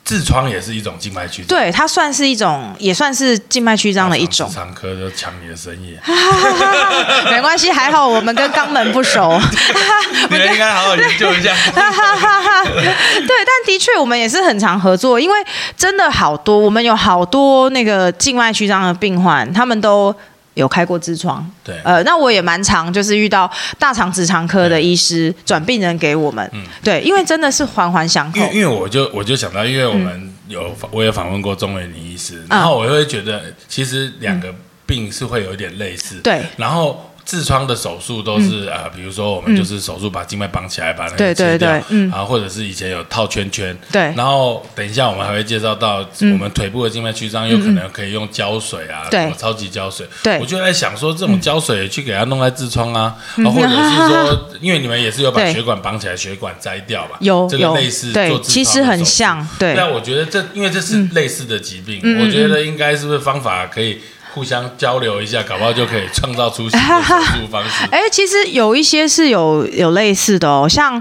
[0.07, 4.49] 痔疮也是一种静脉曲张，对，它算是一种，也算是静脉曲张的一种。
[4.49, 5.99] 肠科就抢你的生意，
[7.29, 9.41] 没关系，还好我们跟肛门不熟，
[10.31, 11.53] 你们应该好好研究一下。
[11.75, 15.37] 对，但的确我们也是很常合作，因为
[15.77, 20.15] 真的好多，我们有好多那个静脉曲张的病患，他们都。
[20.57, 28.41] 有开过痔疮，对，呃，那我也蛮常就是遇到大肠直肠科的医师转病人给我们，嗯，对，因为真的是环环相扣。
[28.41, 34.53] 因为因为我就我就想到，因为我们有我也访问过钟伟尼医师，然后我会觉得其实两个
[34.85, 37.13] 病是会有一点类似，对，然后。
[37.27, 53.75] 痔疮的手术都是呃，比如说我们就是手术把静脉绑起来，把那个切掉，嗯，啊，或者是以前有套圈圈，对，然后等一下我们还会介绍到我们腿部的静脉曲张，有可能可以用胶水啊，对，超级胶水，对，我就在想说这种胶水去给它弄在痔疮啊，或者是
[54.07, 63.99] 说，因为你们也是有把血管绑起来，血管摘掉吧，有这个类似，对，其实很像，对，那我觉得这因为这是类似的疾病，我觉得应该是不是方法可以。
[64.37, 67.87] 互相交流一下，搞不好就可以创造出新的 手术方式。
[67.91, 71.01] 哎，其实有一些是有有类似的哦，像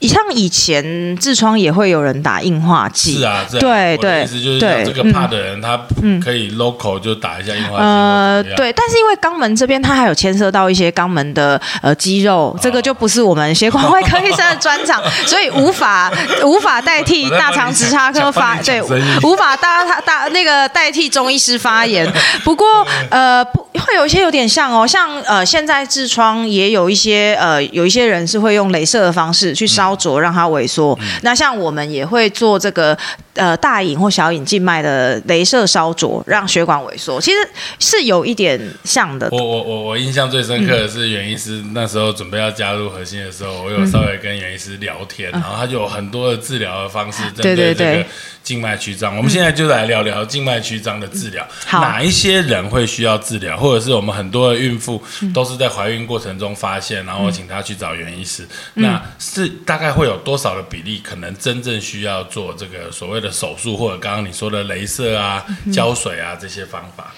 [0.00, 0.84] 像以前
[1.16, 3.60] 痔疮也会有人打硬化剂，是啊，是啊。
[3.60, 5.80] 对对我的意思就是这个怕的人，他
[6.20, 18.82] 可以 local 就打一下硬化剂，呃，对，但是因为肛门这边它还有牵涉到一些肛门的呃肌肉，这个就不是我们血管外科医生的专长， 所以无法无法代替大肠直插科发对
[19.22, 22.12] 无法大大那个代替中医师发言。
[22.42, 22.71] 不过
[23.10, 32.96] 呃，不会有一些有点像哦，像呃现在痔疮也有一些呃有一些人是会用镭射的方式去烧灼让它萎缩，那像我们也会做这个
[33.34, 37.36] 呃大隐或小隐静脉的镭射烧灼，让血管萎缩，其实
[37.78, 39.28] 是有一点像的。
[39.30, 47.92] 我我我我印象最深刻的是袁医师那时候准备要加入核心的时候，我有稍微跟袁医师聊天，然后他就有很多的治疗的方式针对对对对。
[47.92, 48.08] 这个
[48.42, 49.16] 静脉曲张。
[49.16, 51.80] 我们现在就来聊聊静脉曲张的治疗，好。
[51.80, 55.02] 哪一些人会需要治疗，或者是我们很多的孕妇
[55.34, 67.12] 都是在怀孕过程中发现，然后请她去找袁医师，那是大概会有多少的比例可能真正需要做这个所谓的手术，或者刚刚你说的镭射啊、胶水啊这些方法？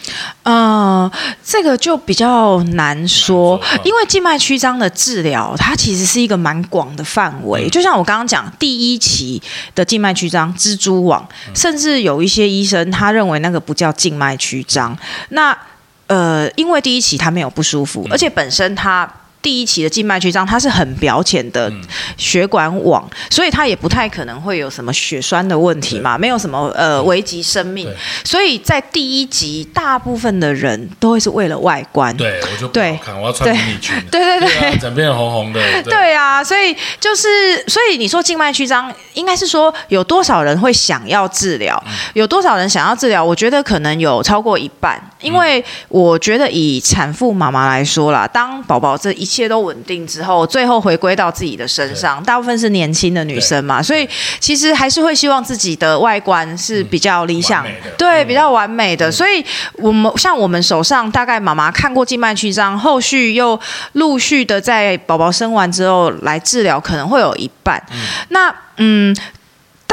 [0.44, 1.10] 呃，
[1.44, 7.66] 这个就比较难说难说，因为静脉曲张的治疗，它其实是一个蛮广的范围。
[7.66, 7.70] 嗯。
[7.70, 9.40] 就像我刚刚讲，第一期
[9.74, 11.56] 的静脉曲张，蜘蛛网，嗯。
[11.56, 14.96] 甚至有一些医生他认为那个不叫静脉曲张。
[15.30, 15.56] 那
[16.06, 19.10] 呃，因为第一期他没有不舒嗯服，而且本身他。
[19.44, 21.70] 第一期的静脉曲张，它是很表浅的
[22.16, 27.86] 血管网，所以它也不太可能会有什么血栓的问题嘛，没有什么呃危及生命。
[28.24, 32.16] 所以在第一集，大部分的人都会是为了外观。
[32.16, 33.94] 对，我就不看，我要穿迷你裙。
[34.10, 35.60] 对对对啊，整片红红的。
[35.82, 41.80] 对啊，所以就是，所以你说静脉曲张，应该是说有多少人会想要治疗？
[41.86, 43.22] 嗯有多少人想要治疗？
[43.22, 57.66] 我觉得可能有超过一半，因为我觉得以产妇妈妈来说啦，当宝宝这一切都稳定之后，最后回归到自己的身上，大部分是年轻的女生嘛，所以其实还是会希望自己的外观是比较理想
[57.98, 59.10] 对，嗯比较完美的。
[59.10, 59.44] 所以
[59.74, 63.58] 我们像我们手上大概妈妈看过静脉曲张，后续又
[63.94, 67.82] 陆续的在宝宝生完之后来治疗，可能会有一半。
[68.28, 69.16] 那嗯。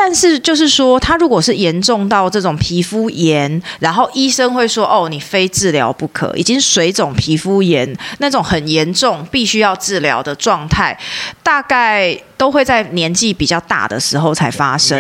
[0.04, 10.98] 但是就是说，他如果是严重到这种皮肤炎，然后医生会说：“哦，你非治疗不可，已经水肿皮肤炎那种很严重，必须要治疗的状态，
[11.44, 15.00] 大概都会在年纪比较大的时候才发生。”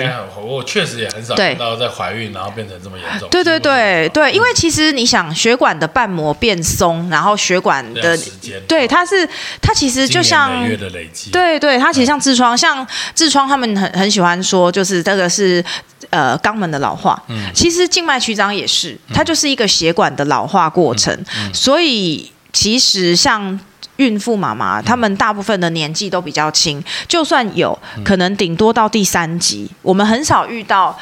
[0.51, 3.27] 我确实也很少对看到在怀孕然后变成这么严重。
[3.29, 9.27] 对对对对，因为为其实你想，血管的瓣膜变松，然后血管的时间对，它是
[9.61, 11.31] 它其实就像月的累积。
[11.31, 12.85] 对对，它其实像痔疮，像
[13.15, 15.63] 痔疮，他们很很喜欢说，就是这个是
[16.09, 17.21] 呃肛门的老化。
[17.27, 21.15] 嗯其实静脉曲张也是，它就是一个血管的老化过程。
[21.53, 23.59] 所以其实像。
[23.97, 30.97] 孕妇妈妈，她们大部分的年纪都比较轻，就算有可能顶多到第三级，我们很少遇到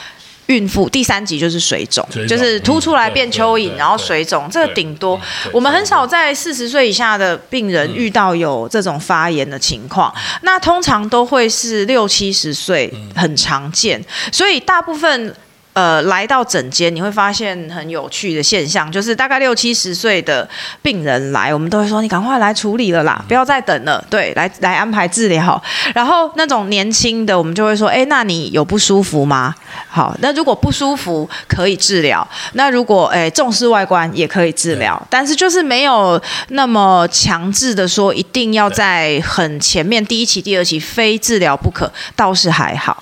[0.50, 5.20] 孕妇第三级就是水肿，水就是凸出来嗯变蚯蚓，然后水肿，这个对顶多
[5.52, 15.36] 我们很少在四十岁以下的病人遇到有这种发炎的情况，那通常都会是六七十岁，很常见，所以大部分。
[15.80, 20.46] 呃，来到诊间你会发现很有趣的现象，就是大概六七十岁的
[20.82, 25.62] 病人来，我们都会说你赶快来处理了啦，不要再等了，对，来来安排治疗。
[25.96, 29.56] 然后那种年轻的，我们就会说，哎，那你有不舒服吗？
[29.88, 43.02] 好，那如果不舒服可以治疗，那如果哎重视外观也可以治疗，但是就是没有那么强制的说一定要在很前面第一期、第二期非治疗不可，倒是还好。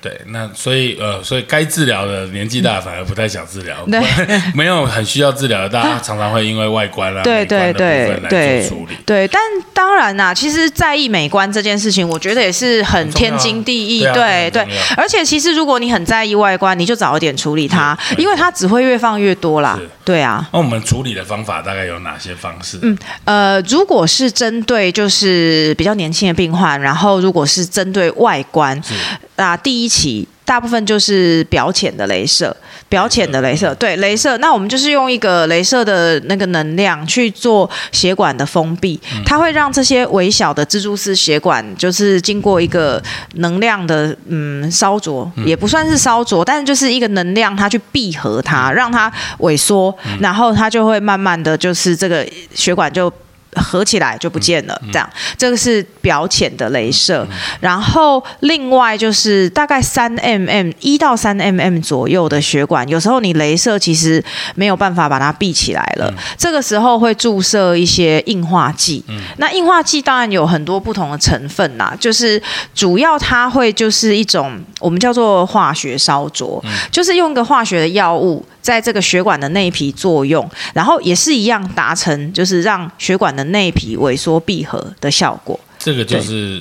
[0.00, 4.00] 对，那所以呃，所以该治疗的年纪大反而不太想治疗，对
[4.54, 8.96] 没有很需要治疗的，大家常常会因为外观啊、对对对处理。
[9.06, 9.40] 对，但
[9.72, 14.00] 当然啦，其实在意美观这件事情，我觉得也是很天经地义。
[14.00, 19.88] 对啊对而且其实如果你很在意外观，你就早一点处理它，因为它只会越放越多啦是。
[20.04, 20.46] 对啊。
[20.52, 22.78] 那我们处理的方法大概有哪些方式？
[22.82, 28.94] 嗯呃，如果是针对就是比较年轻的病患，然后如果是针对外观，是
[29.36, 32.56] 那第一期大部分就是表浅的镭射，
[32.88, 34.34] 表浅的镭射，对，镭射。
[34.38, 43.02] 那我们就是用一个镭射的那个能量去做血管的封闭，它会让这些微小的蜘蛛丝血管，就是经过一个
[43.34, 53.12] 能量的嗯烧灼，也不算是烧灼，但是就是一个能量，它去闭合它，让它萎缩，然后它就会慢慢的就是这个血管就。
[53.54, 57.26] 合起来就不见了，这样这个是表浅的镭射。
[57.60, 64.22] 然后另外就是大概三 mm 一到三 mm 左右的血管，有时候你镭射其实
[64.54, 69.02] 没有办法把它闭起来了，这个时候会注射一些硬化剂。
[69.38, 72.40] 那硬化剂当然有很多不同的成分啦，就是
[72.74, 78.44] 主要它会就是一种我们叫做化学烧灼，就是用一个化学的药物。
[78.68, 85.58] 在这个血管的内皮作用，然后也是一样达成，就是让血管的内皮萎缩闭合的效果。
[85.78, 86.60] 这个就是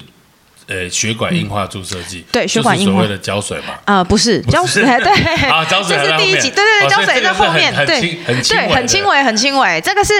[0.67, 2.93] 呃血管硬化注射剂，对血管硬化。
[2.93, 3.73] 所谓的胶水嘛？
[3.83, 5.49] 呃，不是胶水， 对。
[5.49, 7.99] 啊，胶水这是第一集，对对对，胶水在后面，对。
[7.99, 10.13] 对，很轻微，很轻微，这个是。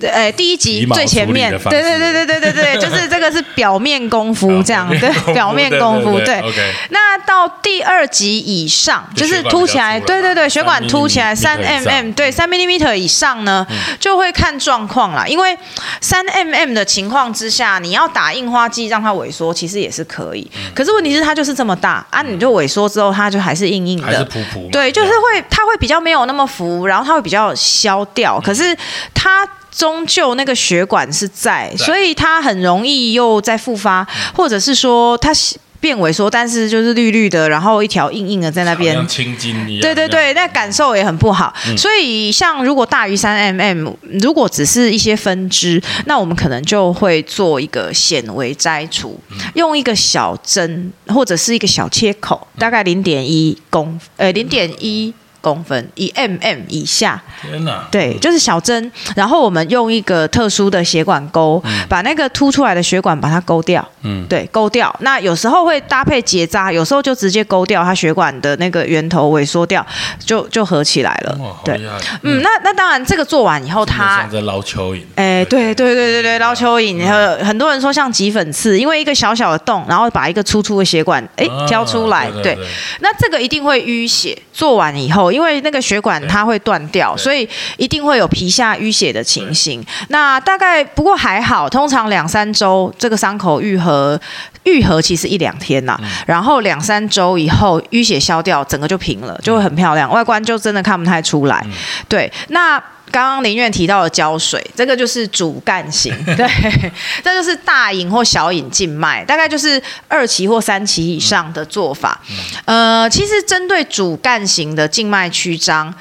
[0.00, 6.42] 呃，第一集最前面，对对对对对对对， 就是这个是表面功夫这样，对 表面功夫，对。
[6.90, 13.64] 那到第二集以上，就是凸起来，对对对，血管凸起来三 mm，对三 mm 以上呢，
[14.00, 15.24] 就会看状况啦。
[15.26, 15.56] 因为
[16.00, 20.50] 三 mm 的情况之下，你要打硬化剂让它萎缩，其实也是可以。
[20.74, 24.28] 可是问题是它就是这么大啊，你就萎缩之后，它就还是硬硬的。
[24.72, 28.40] 对，就是会，它会比较没有那么浮，然后它会比较消掉。
[28.40, 28.76] 可是
[29.14, 29.48] 它。
[29.76, 35.32] 终究那个血管是在，所以它很容易又再复发，或者是说它
[35.80, 39.80] 变萎缩，但是就是绿绿的，然后一条硬硬的在那边，像青筋一样。
[39.82, 41.52] 对对对，那感受也很不好。
[41.76, 49.20] 所以像如果大于三 mm，如果只是一些分支，那我们可能就会做一个显微摘除，
[49.54, 55.12] 用一个小针或者是一个小切口，大概零点一公，呃，零点一。
[55.44, 57.86] 公分一 mm 以下，天哪！
[57.90, 63.86] 对，就是小针，然后我们用一个特殊的血管钩，把那个凸出来的血管把它勾掉。
[64.00, 64.94] 嗯，对，勾掉。
[65.00, 69.86] 那有时候会搭配结扎，有时候就直接勾掉它血管的那个源头，萎缩掉，
[70.24, 71.38] 就就合起来了。
[71.62, 71.78] 对，
[72.22, 75.02] 嗯，那那当然，这个做完以后，它在捞蚯蚓。
[75.16, 76.98] 哎，对对对对对，捞蚯蚓。
[76.98, 82.30] 然后很多人说像挤粉刺，因为一个小小的洞，然后把一个粗粗的血管哎挑出来。
[82.42, 82.56] 对，
[83.00, 84.38] 那这个一定会淤血。
[84.50, 85.33] 做完以后。
[85.34, 89.84] 因为那个血管它会断掉，所以一定会有皮下淤血的情形。
[90.08, 94.18] 那大概不过还好，通常两三周这个伤口愈合，
[94.62, 95.98] 愈合其实一两天呐。
[96.24, 101.66] 然后两三周以后淤血消掉，整个就平了，就会很漂亮，外观就真的看不太出来。
[102.08, 102.80] 对，那。
[103.14, 106.90] 刚刚林院提到的胶水，这个就是主干型， 对，
[107.22, 112.20] 这就是大隐或小隐静脉，大概就是二期或三期以上的做法。
[112.64, 115.94] 呃，其实针对主干型的静脉曲张，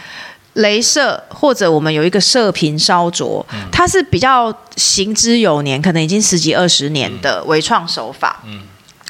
[0.55, 8.41] 镭射或者我们有一个射频烧灼，它是比较行之有年，可能已经十几二十年的微创手法。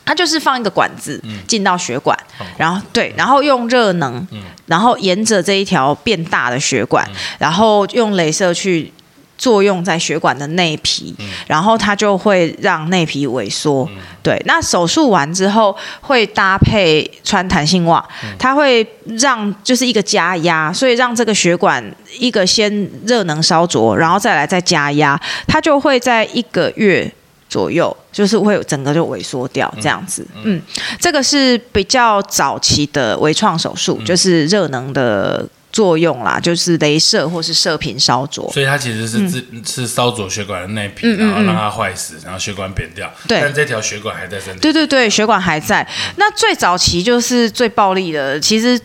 [0.05, 2.17] 它就是放一个管子进到血管，
[2.57, 4.27] 然后对，然后用热能，
[4.65, 8.91] 然后沿着这一条变大的血管，然后用镭射去
[9.37, 11.15] 作用在血管的内皮，
[11.47, 13.89] 然后它就会让内皮萎缩。
[14.21, 18.05] 对，那手术完之后会搭配穿弹性袜，
[18.37, 18.85] 它会
[19.17, 21.83] 让就是一个加压，所以让这个血管
[22.19, 27.11] 一个先热能烧灼，然后再来再加压，它就会在一个月。
[27.53, 30.59] 左右就是会整个就萎缩掉这样子，嗯，
[30.99, 45.87] 这个是比较早期的微创手术，就是热能的作用啦，就是镭射或是射频烧灼，所以它其实是是是烧灼血管的内皮，然后让它坏死，然后血管扁掉，对，但这条血管还在身体，对对对，血管还在。
[46.15, 48.81] 那最早期就是最暴力的，其实。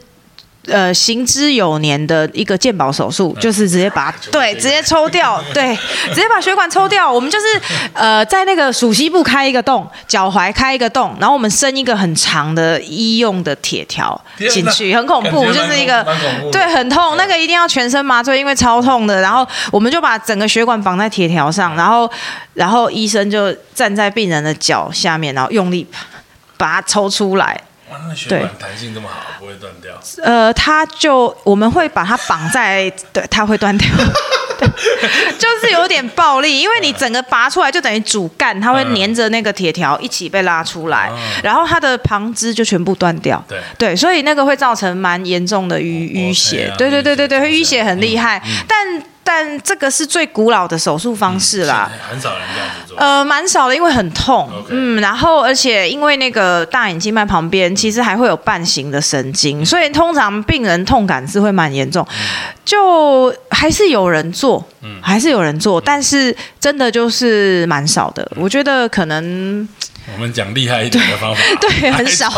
[0.69, 5.77] 呃，行之有年的一个鉴宝手术，就是直接把 对直接抽掉， 对，
[6.09, 7.11] 直接把血管抽掉。
[7.11, 7.47] 我们就是
[7.93, 16.07] 呃，在那个属膝部开一个洞，脚踝开一个洞，然后我们伸一个很长的医用的铁条进去，很恐怖，就是一个
[16.53, 19.21] 对很痛，那个一定要全身麻醉，因为超痛的。
[19.21, 22.11] 然后我们就把整个血管绑在铁条上，然后
[22.55, 25.87] 然后医生就站在病人的脚下面，然后用力
[26.57, 27.59] 把它抽出来。
[27.91, 29.99] 哇，那血管弹性这么好，不会断掉？
[30.23, 33.89] 呃，它就我们会把它绑在，对，它会断掉，
[35.39, 41.11] 就是有点暴力，因为你整个拔出来就等于主干，它会粘着那个铁条一起被拉出来，
[41.43, 49.03] 然后它的旁枝就全部断掉，对，对，所以那个会造成蛮严重的淤淤血，对对对对对，淤血很厉害，但。
[49.31, 52.97] 但这个是最古老的手术方式啦，很少人这样子做。
[52.97, 54.51] 呃，蛮少的，因为很痛。
[54.71, 62.07] 嗯，然后而且因为那个大眼静脉旁边其实还会有半形的神经，所以通常病人痛感是会蛮严重。
[62.65, 64.67] 就还是有人做，
[65.03, 68.27] 还是有人做，但是真的就是蛮少的。
[68.35, 69.69] 我觉得可能
[70.15, 72.29] 我们讲厉害一点的方法， 对，很少，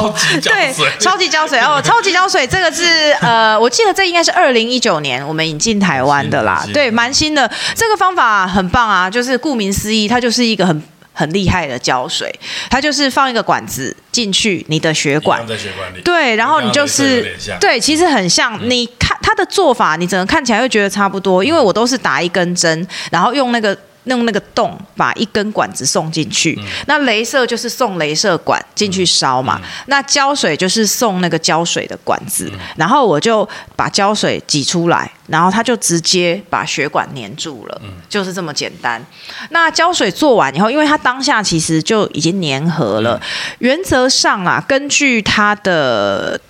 [0.42, 7.50] 对，，超级胶水哦， 超级胶水这个是呃，我记得这应该是二零一九年我们引进台湾的啦对，蛮新的。
[7.74, 12.34] 这个方法很棒啊，就是顾名思义，它就是一个很很厉害的胶水，
[12.68, 15.48] 它就是放一个管子进去你的血管放。
[15.48, 18.58] 在血管里，对，然后你就是对，其实很像。
[18.68, 23.76] 你看它的做法，你整个看起来会觉得差不多，因为我都是打一根针，然后用那个。
[24.10, 26.64] 用那个洞把一根管子送进去，嗯。
[26.86, 32.58] 那镭射就是送镭射管进去烧嘛，那胶水就是送那个胶水的管子，嗯。
[32.76, 37.90] 然后我就把胶水挤出来，然后它就直接把血管粘住了，嗯。
[38.08, 39.04] 就是这么简单。
[39.50, 43.20] 那胶水做完以后，因为它当下其实就已经粘合了，
[43.60, 46.40] 原则上啊，根据它的。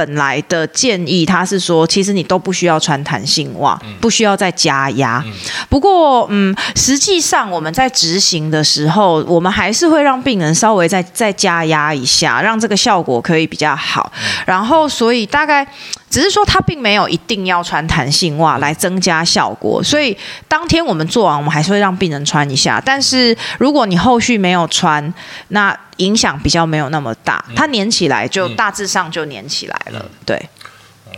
[0.00, 5.22] 本来的建议，他是说，其实你都不需要穿弹性袜，不需要再加压。
[5.68, 14.10] 不过，嗯，实际上我们在执行的时候，我们还是会让病人稍微再再加压一下，让这个效果可以比较好。
[14.46, 15.66] 然后，所以大概
[16.10, 19.80] 只是说，它并没有一定要穿弹性袜来增加效果。
[19.82, 20.16] 所以
[20.48, 22.82] 当天我们做完，我们还是会让病人穿一下。
[22.84, 25.14] 但是如果你后续没有穿，
[25.48, 30.04] 那影响比较没有那么大，它粘起来就大致上就粘起来了。
[30.26, 30.36] 对，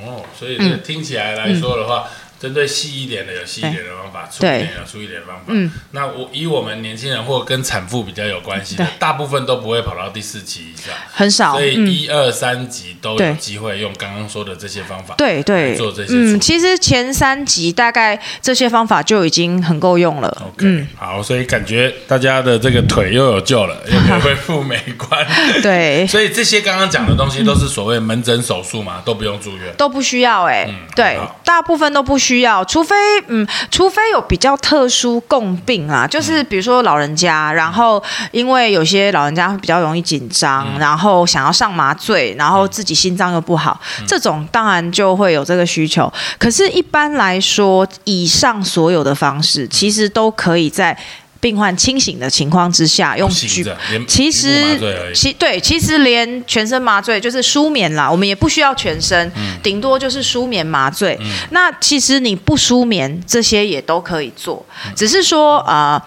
[0.05, 2.07] 哦，所以听起来来说的话，
[2.43, 5.43] 针对细一点的有细一点的方法，粗一点有粗一点的方法。
[5.47, 11.53] 嗯那我以我们年轻人或跟产妇比较有关系的，大部分都不会跑到第四期以上，很少。
[11.53, 15.14] 所以嗯一二三级都有机会用刚刚说的这些方法。
[15.16, 20.28] 对对做这些处嗯，其实前三级大概这些方法就已经很够用了。
[20.49, 25.24] OK，、嗯，好，所以感觉大家的这个腿又有救了，又可以恢复美观。
[25.62, 29.72] 对，所以这些刚刚讲的东西都是所谓门诊手术嘛，都不用住院。
[29.76, 32.97] 都不需要哎、嗯对，大部分都不需要，除非
[33.28, 40.78] 嗯，除非有比较特殊共病啊，就是比如说老人家，然后因为有些老人家会比较容易紧张，嗯。
[40.78, 44.07] 然后想要上麻醉，然后自己心脏又不好，嗯。
[44.07, 46.12] 这种当然就会有这个需求。
[46.39, 50.97] 可是，一般来说，以上所有的方式其实都可以在
[51.43, 54.78] 病患清醒的情况之下用局醒着，连其实。
[55.12, 61.18] 其对，其实连全身麻醉就是舒眠啦，我们也不需要全身，嗯顶多就是舒眠麻醉。
[61.51, 66.01] 那其实你不舒眠，这些也都可以做，嗯只是说呃，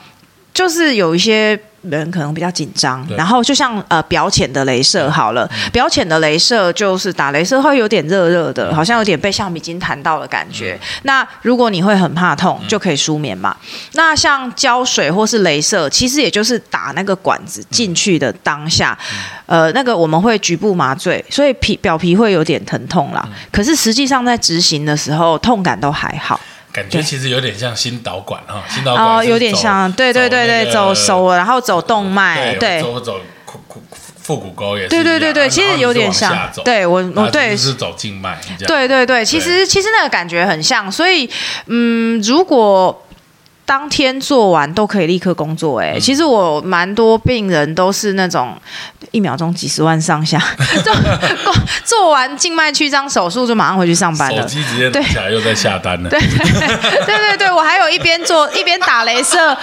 [0.53, 1.59] 就是有一些。
[1.89, 10.79] 人可能比较紧张，然后就像呃表浅的镭射好了，表浅的镭射就是打镭射会有点热热的，好像有点被橡皮筋弹到的感觉。
[10.81, 13.55] 嗯那如果你会很怕痛，就可以舒眠嘛。
[13.93, 18.97] 那像胶水或是镭射，其实也就是打那个管子进去的当下，
[19.45, 23.27] 呃，那个我们会局部麻醉，所以皮表皮会有点疼痛啦。
[23.51, 26.39] 可是实际上在执行的时候，痛感都还好。
[26.75, 32.81] 感觉其实有点像心导管哈，心导管哦，有点像，对对对对，走手，然后走动脉，对。
[32.81, 33.81] 走走腹腹
[34.21, 37.55] 腹股沟也是对对对对，其实有点像对我我对。
[37.55, 41.29] 是走静脉，对对对，其实其实那个感觉很像，所以
[41.67, 43.04] 嗯，如果
[43.65, 48.55] 当天做完都可以立刻工作、哎、其实我蛮多病人都是那种
[49.11, 50.39] 一秒钟几十万上下，
[50.83, 50.95] 做
[51.83, 54.43] 做完静脉曲张手术就马上回去上班手了。
[54.45, 56.09] 机直接拿起来又在下单了。
[56.09, 59.55] 对 对对对，我还有一边做一边打镭射，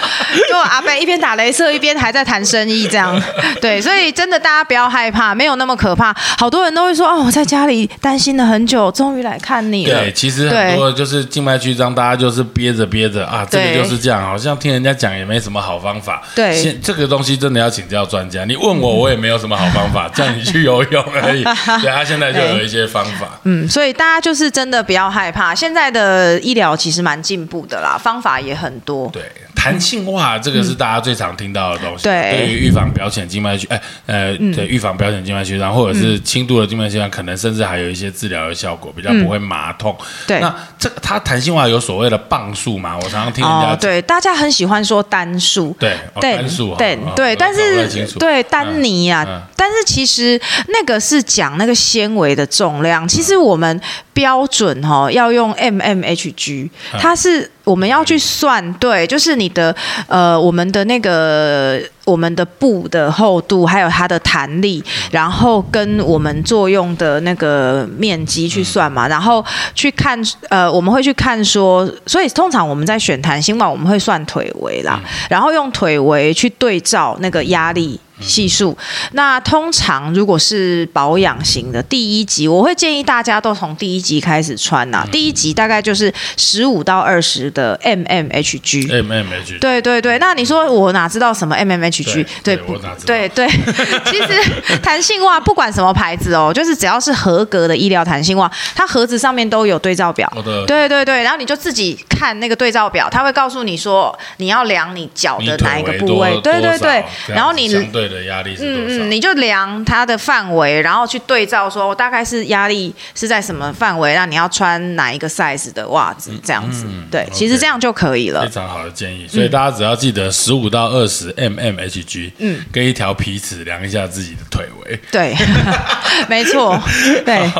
[0.49, 3.21] 就阿贝一边打镭射一边还在谈生意这样。
[3.61, 6.13] 对，所以真的大家不要害怕，没有那么可怕。
[6.37, 10.01] 好多人都会说哦，我在家里担心了很久，终于来看你了。
[10.01, 16.21] 对，其实很多就是静脉曲张，大家就是憋着憋着啊，这个对就是这样，好像听人家讲也没什么好方法。
[16.35, 18.45] 对现这个东西真的要请教专家。
[18.45, 21.43] 你问我，我也没有什么好方法， 叫你去游泳而已。
[21.43, 23.39] 对，他现在就有一些方法。
[23.43, 29.09] 嗯，所以大家就是真的不要害怕，现在的医疗其实蛮进步的啦，方法也很多。
[29.09, 29.23] 对，
[29.63, 32.03] 弹性袜这个是大家最常听到的东西。
[32.03, 39.95] 对于预防表浅静脉曲，哎，呃，对，预防表浅静脉曲张，或者是轻度的静脉曲张，可能甚至还有一些治疗的效果，比较不会麻痛。
[39.99, 42.97] 嗯对那这个它弹性袜有所谓的磅数嘛？
[42.97, 43.75] 我常常听人家。
[43.77, 45.73] 对，大家很喜欢说单数。
[45.79, 47.87] 对，单数对对，但是
[48.19, 53.79] 对丹尼啊，嗯但是其实那个是讲那个纤维的重量，其实我们
[54.11, 59.75] 标准哈、要用 mmHg，嗯它是我们要去算，对，就是你的
[60.07, 69.43] 呃我们的那个我们的布的厚度，还有它的弹力，然后跟我们作用的那个面积去算嘛，然后
[69.73, 74.99] 去看呃我们会去看说，所以通常我们在选弹性袜，我们会算腿围啦，
[75.29, 77.99] 然后用腿围去对照那个压力。
[78.21, 78.77] 系数，
[79.13, 89.59] 那通常如果是保养型的第一集，我会建议大家都从第一集开始穿呐、第一集大概就是十五到二十的 mmHg，mmHg。
[89.59, 93.07] 对对对，那你说我哪知道什么 mmHg？HG，对我哪知道？
[93.07, 93.47] 对对，
[94.05, 100.31] 其实弹性袜不管什么牌子哦，就是只要是合格的医疗弹性袜，它盒子上面都有对照表。
[100.67, 107.03] 对对对，然后你就自己看那个对照表，它会告诉你说你要量你脚的哪一个部位，对对对。
[107.27, 109.03] 然后你相对的压力是多少？
[109.03, 116.85] 嗯嗯，你就量它的范围，然后去对照说，我大概是压力是在什么范围，那你要穿哪一个 size 的袜子，这样子。
[117.11, 118.49] 对其实这样就可以了非。
[118.49, 124.99] 常好的建议，所以大家只要记得十五到二十 mmHg，嗯，跟一条皮尺量一下自己的腿围。
[125.11, 125.35] 对，
[126.27, 126.79] 没错，
[127.25, 127.51] 对。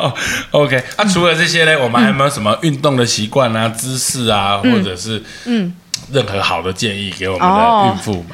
[0.50, 5.72] OK，那、除了这些呢，我们还有没有什么运动的习惯啊、姿势啊，或者是嗯
[6.12, 8.26] 任何好的建议给我们的哦孕妇们？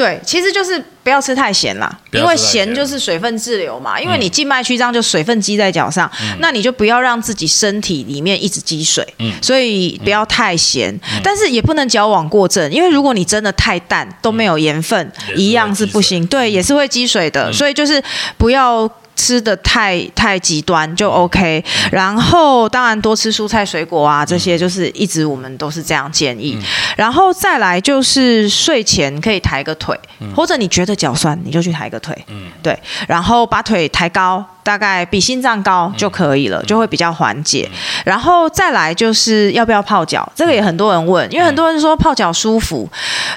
[0.00, 4.00] 对，其实就是不要吃太咸啦，因为咸咸就是水分滞留嘛。
[4.00, 9.06] 因为你静脉曲张就水分积在脚上，那你就不要让自己身体里面一直积水，
[9.42, 18.02] 所以不要太咸，但是也不能矫枉过正，因为如果你真的太淡都没有盐分，一样是不行，对，也是会积水的，所以就是
[18.38, 18.90] 不要。
[19.16, 26.58] 吃的太太极端就 OK，然后当然多吃蔬菜水果啊，这些就是一直我们都是这样建议。
[26.96, 29.98] 然后再来就是睡前可以抬个腿，
[30.34, 32.16] 或者你觉得脚酸，你就去抬个腿，
[32.62, 37.68] 对，然后把腿抬高，大概比心脏高就可以了，就会比较缓解。
[38.04, 42.88] 然后再来就是要不要泡脚，这个也很多人问，因为很多人说泡脚舒服，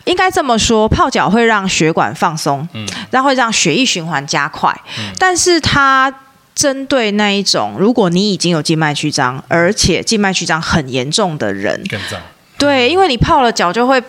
[0.05, 2.87] 应该这么说，泡脚会让血管放松，嗯。
[3.09, 4.75] 那会让血液循环加快，
[5.19, 6.13] 但是它。
[6.55, 12.21] 针对那一种，如果你已经有静脉曲张，而且静脉曲张很严重的人，更脏。
[12.59, 13.99] 对，因为你泡了脚就会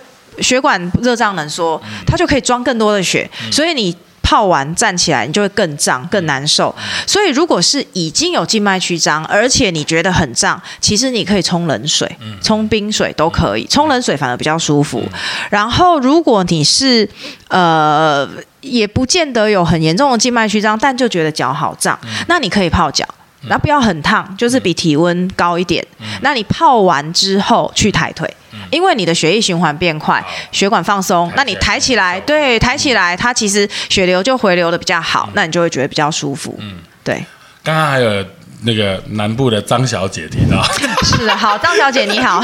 [0.40, 3.96] 血管热胀冷缩，它就可以装更多的血，所以你。
[4.24, 6.74] 泡完站起来，你就会更胀、更难受。
[7.06, 12.10] 所以，如果是已经有静脉曲张，而且你觉得很胀，其实你可以冲冷水、
[12.42, 15.06] 冲冰水都可以，冲冷水反而比较舒服。
[15.50, 17.08] 然后，如果你是
[17.48, 18.26] 呃，
[18.62, 23.06] 也不见得有很严重的静脉曲张，但就觉得脚好胀，那你可以泡脚。
[23.48, 25.84] 然后不要很烫，就是比体温高一点。
[26.22, 28.28] 那你泡完之后去抬腿，
[28.70, 36.56] 因为你的血液循环变快，血管放松，那你抬起来，对，抬起来，它其实血流就回流的比较好，那你就会觉得比较舒服。
[36.60, 37.24] 嗯，对，
[37.62, 38.24] 刚刚还有
[38.64, 40.62] 那个南部的张小姐提到，
[41.02, 41.36] 是的。
[41.36, 42.42] 好，张小姐你好。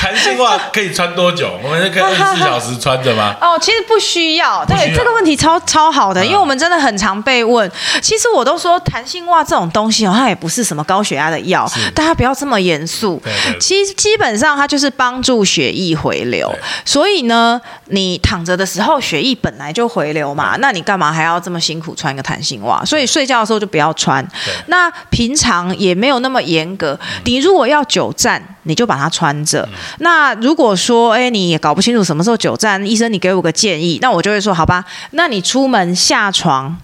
[0.00, 1.58] 弹性袜可以穿多久？
[1.62, 3.34] 我们可以二十四小时穿着吗？
[3.40, 7.70] 哦，其实不需要，对这个问题超超好的，嗯因为我们真的很常被问。
[8.00, 13.58] 其实我都说弹性袜这种东西哦，它也不是什么高血压的药，大家不要这么严肃对对。
[13.58, 16.52] 其基本上它就是帮助血液回流，
[16.84, 22.84] 所以呢，你躺着的时候血液本来就回流嘛，那你干嘛还要这么辛苦穿一个弹性袜？
[22.84, 24.54] 所以睡觉的时候就不要穿对。
[24.76, 29.66] 那平常也没有那么严格，你如果要久站，你就把它穿着。
[30.00, 36.76] 那如果说，哎，你也搞不清楚什么时候久站，医生你给我个建议，那我就会说，好吧，那你出门下床。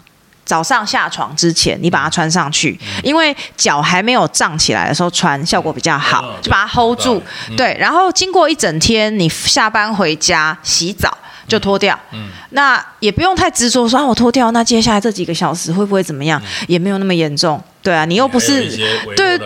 [0.45, 7.23] 早上下床之前，你把它穿上去，因为脚还没有胀起来的时候穿效果比较好嗯，就把它 hold 住。
[7.57, 11.17] 对，然后经过一整天，你下班回家洗澡
[11.47, 11.99] 就脱掉。
[12.51, 16.43] 那也不用太执着说啊，我脱掉，那接下来这几个小时会不会怎么样？
[16.67, 17.63] 也没有那么严重。
[17.83, 18.65] 对啊，你又不是
[19.17, 19.39] 对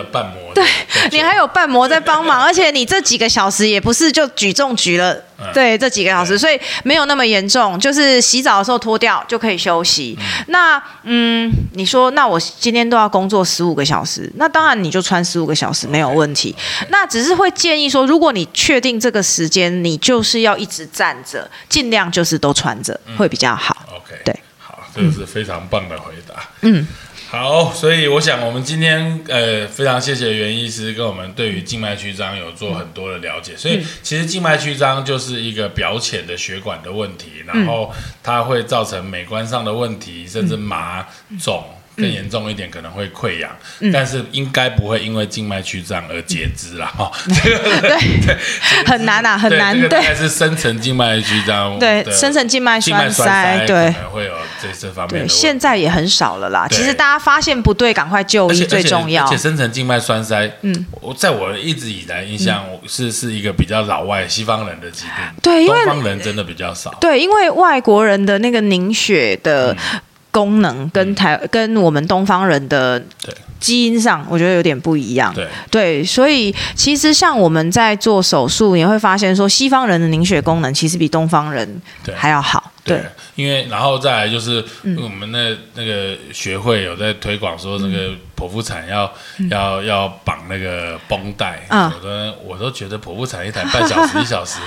[1.11, 10.17] 你还有瓣膜在帮忙，而且你这几个小时也不是就举重举了，嗯对，这几个小时，所以没有那么严重，就是洗澡的时候脱掉就可以休息。
[10.47, 16.55] 那嗯，你说那我今天都要工作十五个小时，那当然你就穿十五个小时没有问题。
[16.89, 23.77] 那只是会建议说，如果你确定这个时间你就是要一直站着，尽量就是都穿着会比较好。
[23.95, 26.35] OK，对，好，这个是非常棒的回答。
[26.61, 26.87] 嗯，
[27.29, 33.53] 好，所以我想我们今天呃非常谢谢袁医师跟我们对于静脉曲张有做很多的了解。
[33.57, 41.05] 所以其实静脉曲张就是一个表浅的血管的问题，然后它会造成美观上的问题，甚至麻
[41.37, 41.65] 肿。
[41.97, 43.49] 更严重一点可能会溃疡，
[43.91, 46.85] 但是应该不会因为静脉曲张而截肢啦。
[46.85, 47.11] 哈。
[47.43, 48.37] 这个对对
[48.85, 56.67] 很难啊很难对这个大概是深层静脉曲张对的深层静脉栓栓塞对可能会有这这方面的对，现在也很少了啦。
[56.69, 59.33] 其实大家发现不对，赶快就医最重要而且。
[59.33, 66.93] 而且深层静脉栓塞，嗯，我在我一直以来印象我是是一个比较老外西方人的疾病，对因为东方人真的比较少。
[67.01, 69.75] 对，因为外国人的那个凝血的
[70.31, 73.01] 功能跟台跟我们东方人的
[73.59, 75.33] 基因上，我觉得有点不一样。
[75.33, 81.81] 对，对，所以其实像我们在做手术，你会发现说，西方人的凝血功能其实比东方人
[82.15, 82.71] 还要好。
[82.83, 83.03] 对，
[83.35, 89.11] 因为然后再来就是我们那那个学会有在推广说，那个剖腹产要
[89.49, 91.91] 要要绑那个绷带，嗯。
[91.91, 92.09] 我都
[92.45, 94.59] 我都觉得剖腹产一台半小时 一小时。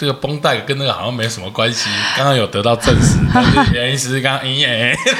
[0.00, 1.90] 这个绷带跟那个好像没什么关系。
[2.16, 3.18] 刚刚有得到证实，
[3.74, 5.12] 原因是刚刚因为 应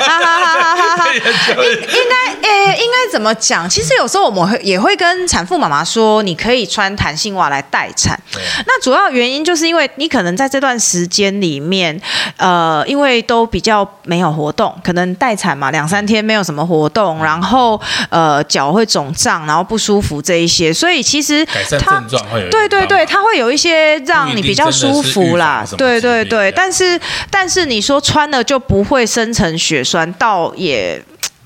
[2.09, 3.69] 该诶， 应该怎么讲？
[3.69, 8.19] 其实有时候我们会也会跟产妇妈妈说，你可以穿弹性袜来待产。
[8.67, 12.01] 那主要原因就是因为你可能在这段时间里面，
[12.39, 17.79] 呃，因为都比较没有活动，可能待产嘛，两三天没有什么活动，然后
[18.09, 25.67] 呃脚会肿胀，然后不舒服这一些，所以其实改善症状会有对对对，它会有一些让你比较舒服啦。
[25.77, 27.01] 对对对，但是
[27.31, 31.03] 但是你说穿了就不会生成血栓，倒也。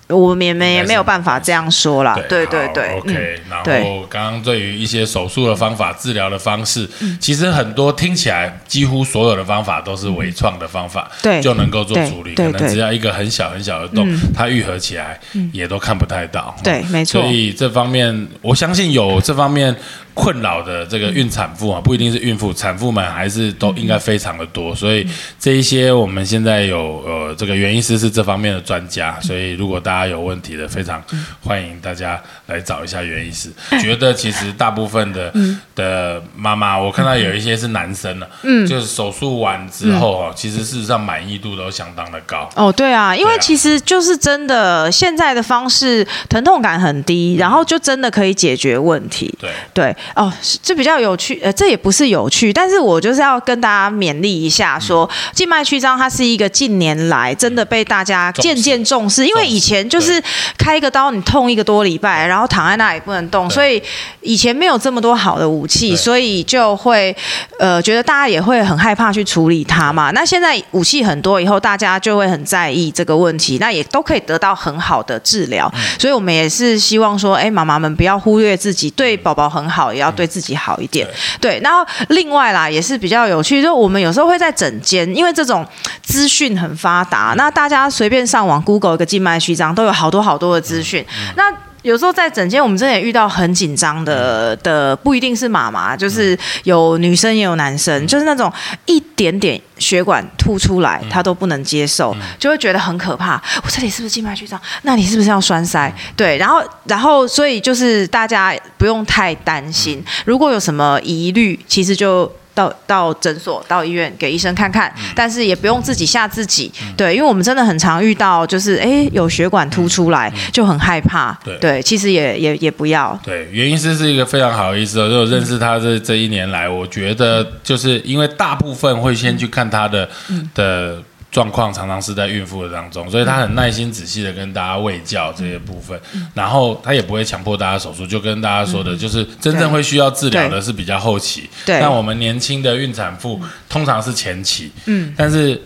[0.09, 2.15] 我们也没也没有办法这样说啦。
[2.29, 3.41] 对对对，OK。
[3.49, 6.87] 然后刚刚对于一些手术的方法、治疗的方式，
[7.19, 12.35] 其实很多听起来几乎所有的方法都是微创的方法，对，就能够做处理。
[12.35, 15.19] 可能只要一个很小很小的洞，它愈合起来
[15.53, 16.55] 也都看不太到。
[16.63, 17.23] 对，没错。
[17.23, 19.75] 所以这方面，我相信有这方面。
[20.15, 24.73] 困扰的这个孕产妇啊，不一定是孕妇，产妇们还是都应该非常的多。
[24.73, 25.05] 所以
[25.41, 31.03] 这一些我们现在有呃，这个袁医师是这方面的专家，所以如果大家有问题的，非常
[31.43, 33.51] 欢迎大家来找一下袁医师。
[33.81, 35.33] 觉得其实大部分的
[35.75, 42.49] 的妈妈，我看到有一些是男生了，嗯，就是手术完之后啊，其实事实上满意度都相当的高。
[42.55, 49.35] 哦，对啊，因为其实就是真的现在的方式疼痛感很低，然后就真的可以解决问题。
[49.41, 49.97] 对对。
[50.15, 50.33] 哦，
[50.63, 60.23] 这比较有趣，呃，这也不是有趣，但是我就是要跟大家勉励一下，说静脉曲张它是一个近年来真的被大家渐渐重视，因为以前就是
[60.59, 63.83] 开一个刀你痛一个多礼拜，然后躺在那里不能动，所以
[64.21, 67.15] 以前没有这么多好的武器，所以就会
[67.59, 70.11] 呃觉得大家也会很害怕去处理它嘛。
[70.11, 79.94] 那现在武器很多以后，大家就会很在意这个问题，那也都可以得到很好的治疗，所以我们也是希望说，哎，妈妈们不要忽略自己对宝宝很好。
[79.95, 81.09] 也要对自己好一点，
[81.41, 81.61] 对。
[81.63, 85.65] 然后另外啦，也是比较有趣，就我们有时候会在整间，因为这种
[86.03, 91.05] 资讯很发达，那大家随便上网 Google 一个静脉曲张，都有好多好多的资讯。
[91.37, 91.45] 那
[91.85, 98.51] 有时候在整间，我们真的也遇到很紧张的的，不一定是妈妈，就是有女生也有男生，就是那种
[98.87, 103.35] 一点点血管凸出来，他都不能接受，就会觉得很可怕。
[103.63, 104.59] 我这里是不是静脉曲张？
[104.83, 105.95] 那你是不是要栓塞？
[106.17, 112.33] 对，然后然后所以就是大家不用太担心，如果有什么疑虑，其实就。
[112.55, 123.19] 到到诊所、到医院给医生看看，但是也不用自己吓自己，对，因为我们真的很常遇到，就是哎有血管凸出来就很害怕，对，其实也也也不要。
[123.25, 130.09] 对，原因是是一个非常好的医师，就认识他这这一年来，我觉得就是因为大部分会先去看他的
[130.55, 131.03] 的。
[131.35, 136.01] 状况常常是在孕妇的当中，所以他很耐心仔细的跟大家喂教这些部分，
[136.33, 141.51] 然后他也不会强迫大家手术，就跟大家说的，就是真正会需要治疗的是比较后期。
[141.67, 145.61] 那我们年轻的孕产妇通常是前期，嗯，但是。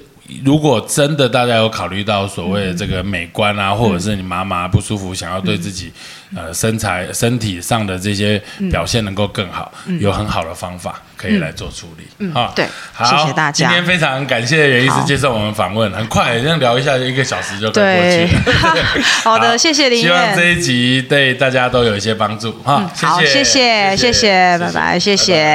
[0.44, 5.92] 如果真的大家有考虑到所谓的这个美观啊，或者是你妈妈不舒服，想要对自己
[6.36, 12.52] 呃身材身体上的这些表现能够更好，有很好的方法可以来做处理啊。
[12.54, 13.66] 对，好，谢谢大家。
[13.66, 18.82] 今天非常感谢袁医师接受我们访问，很快这样聊一下，一个小时就过去了。
[19.24, 22.90] 好的，谢谢林希望这一集对大家都有一些帮助哈。
[23.00, 25.54] 好，谢谢，谢谢，拜拜，谢谢。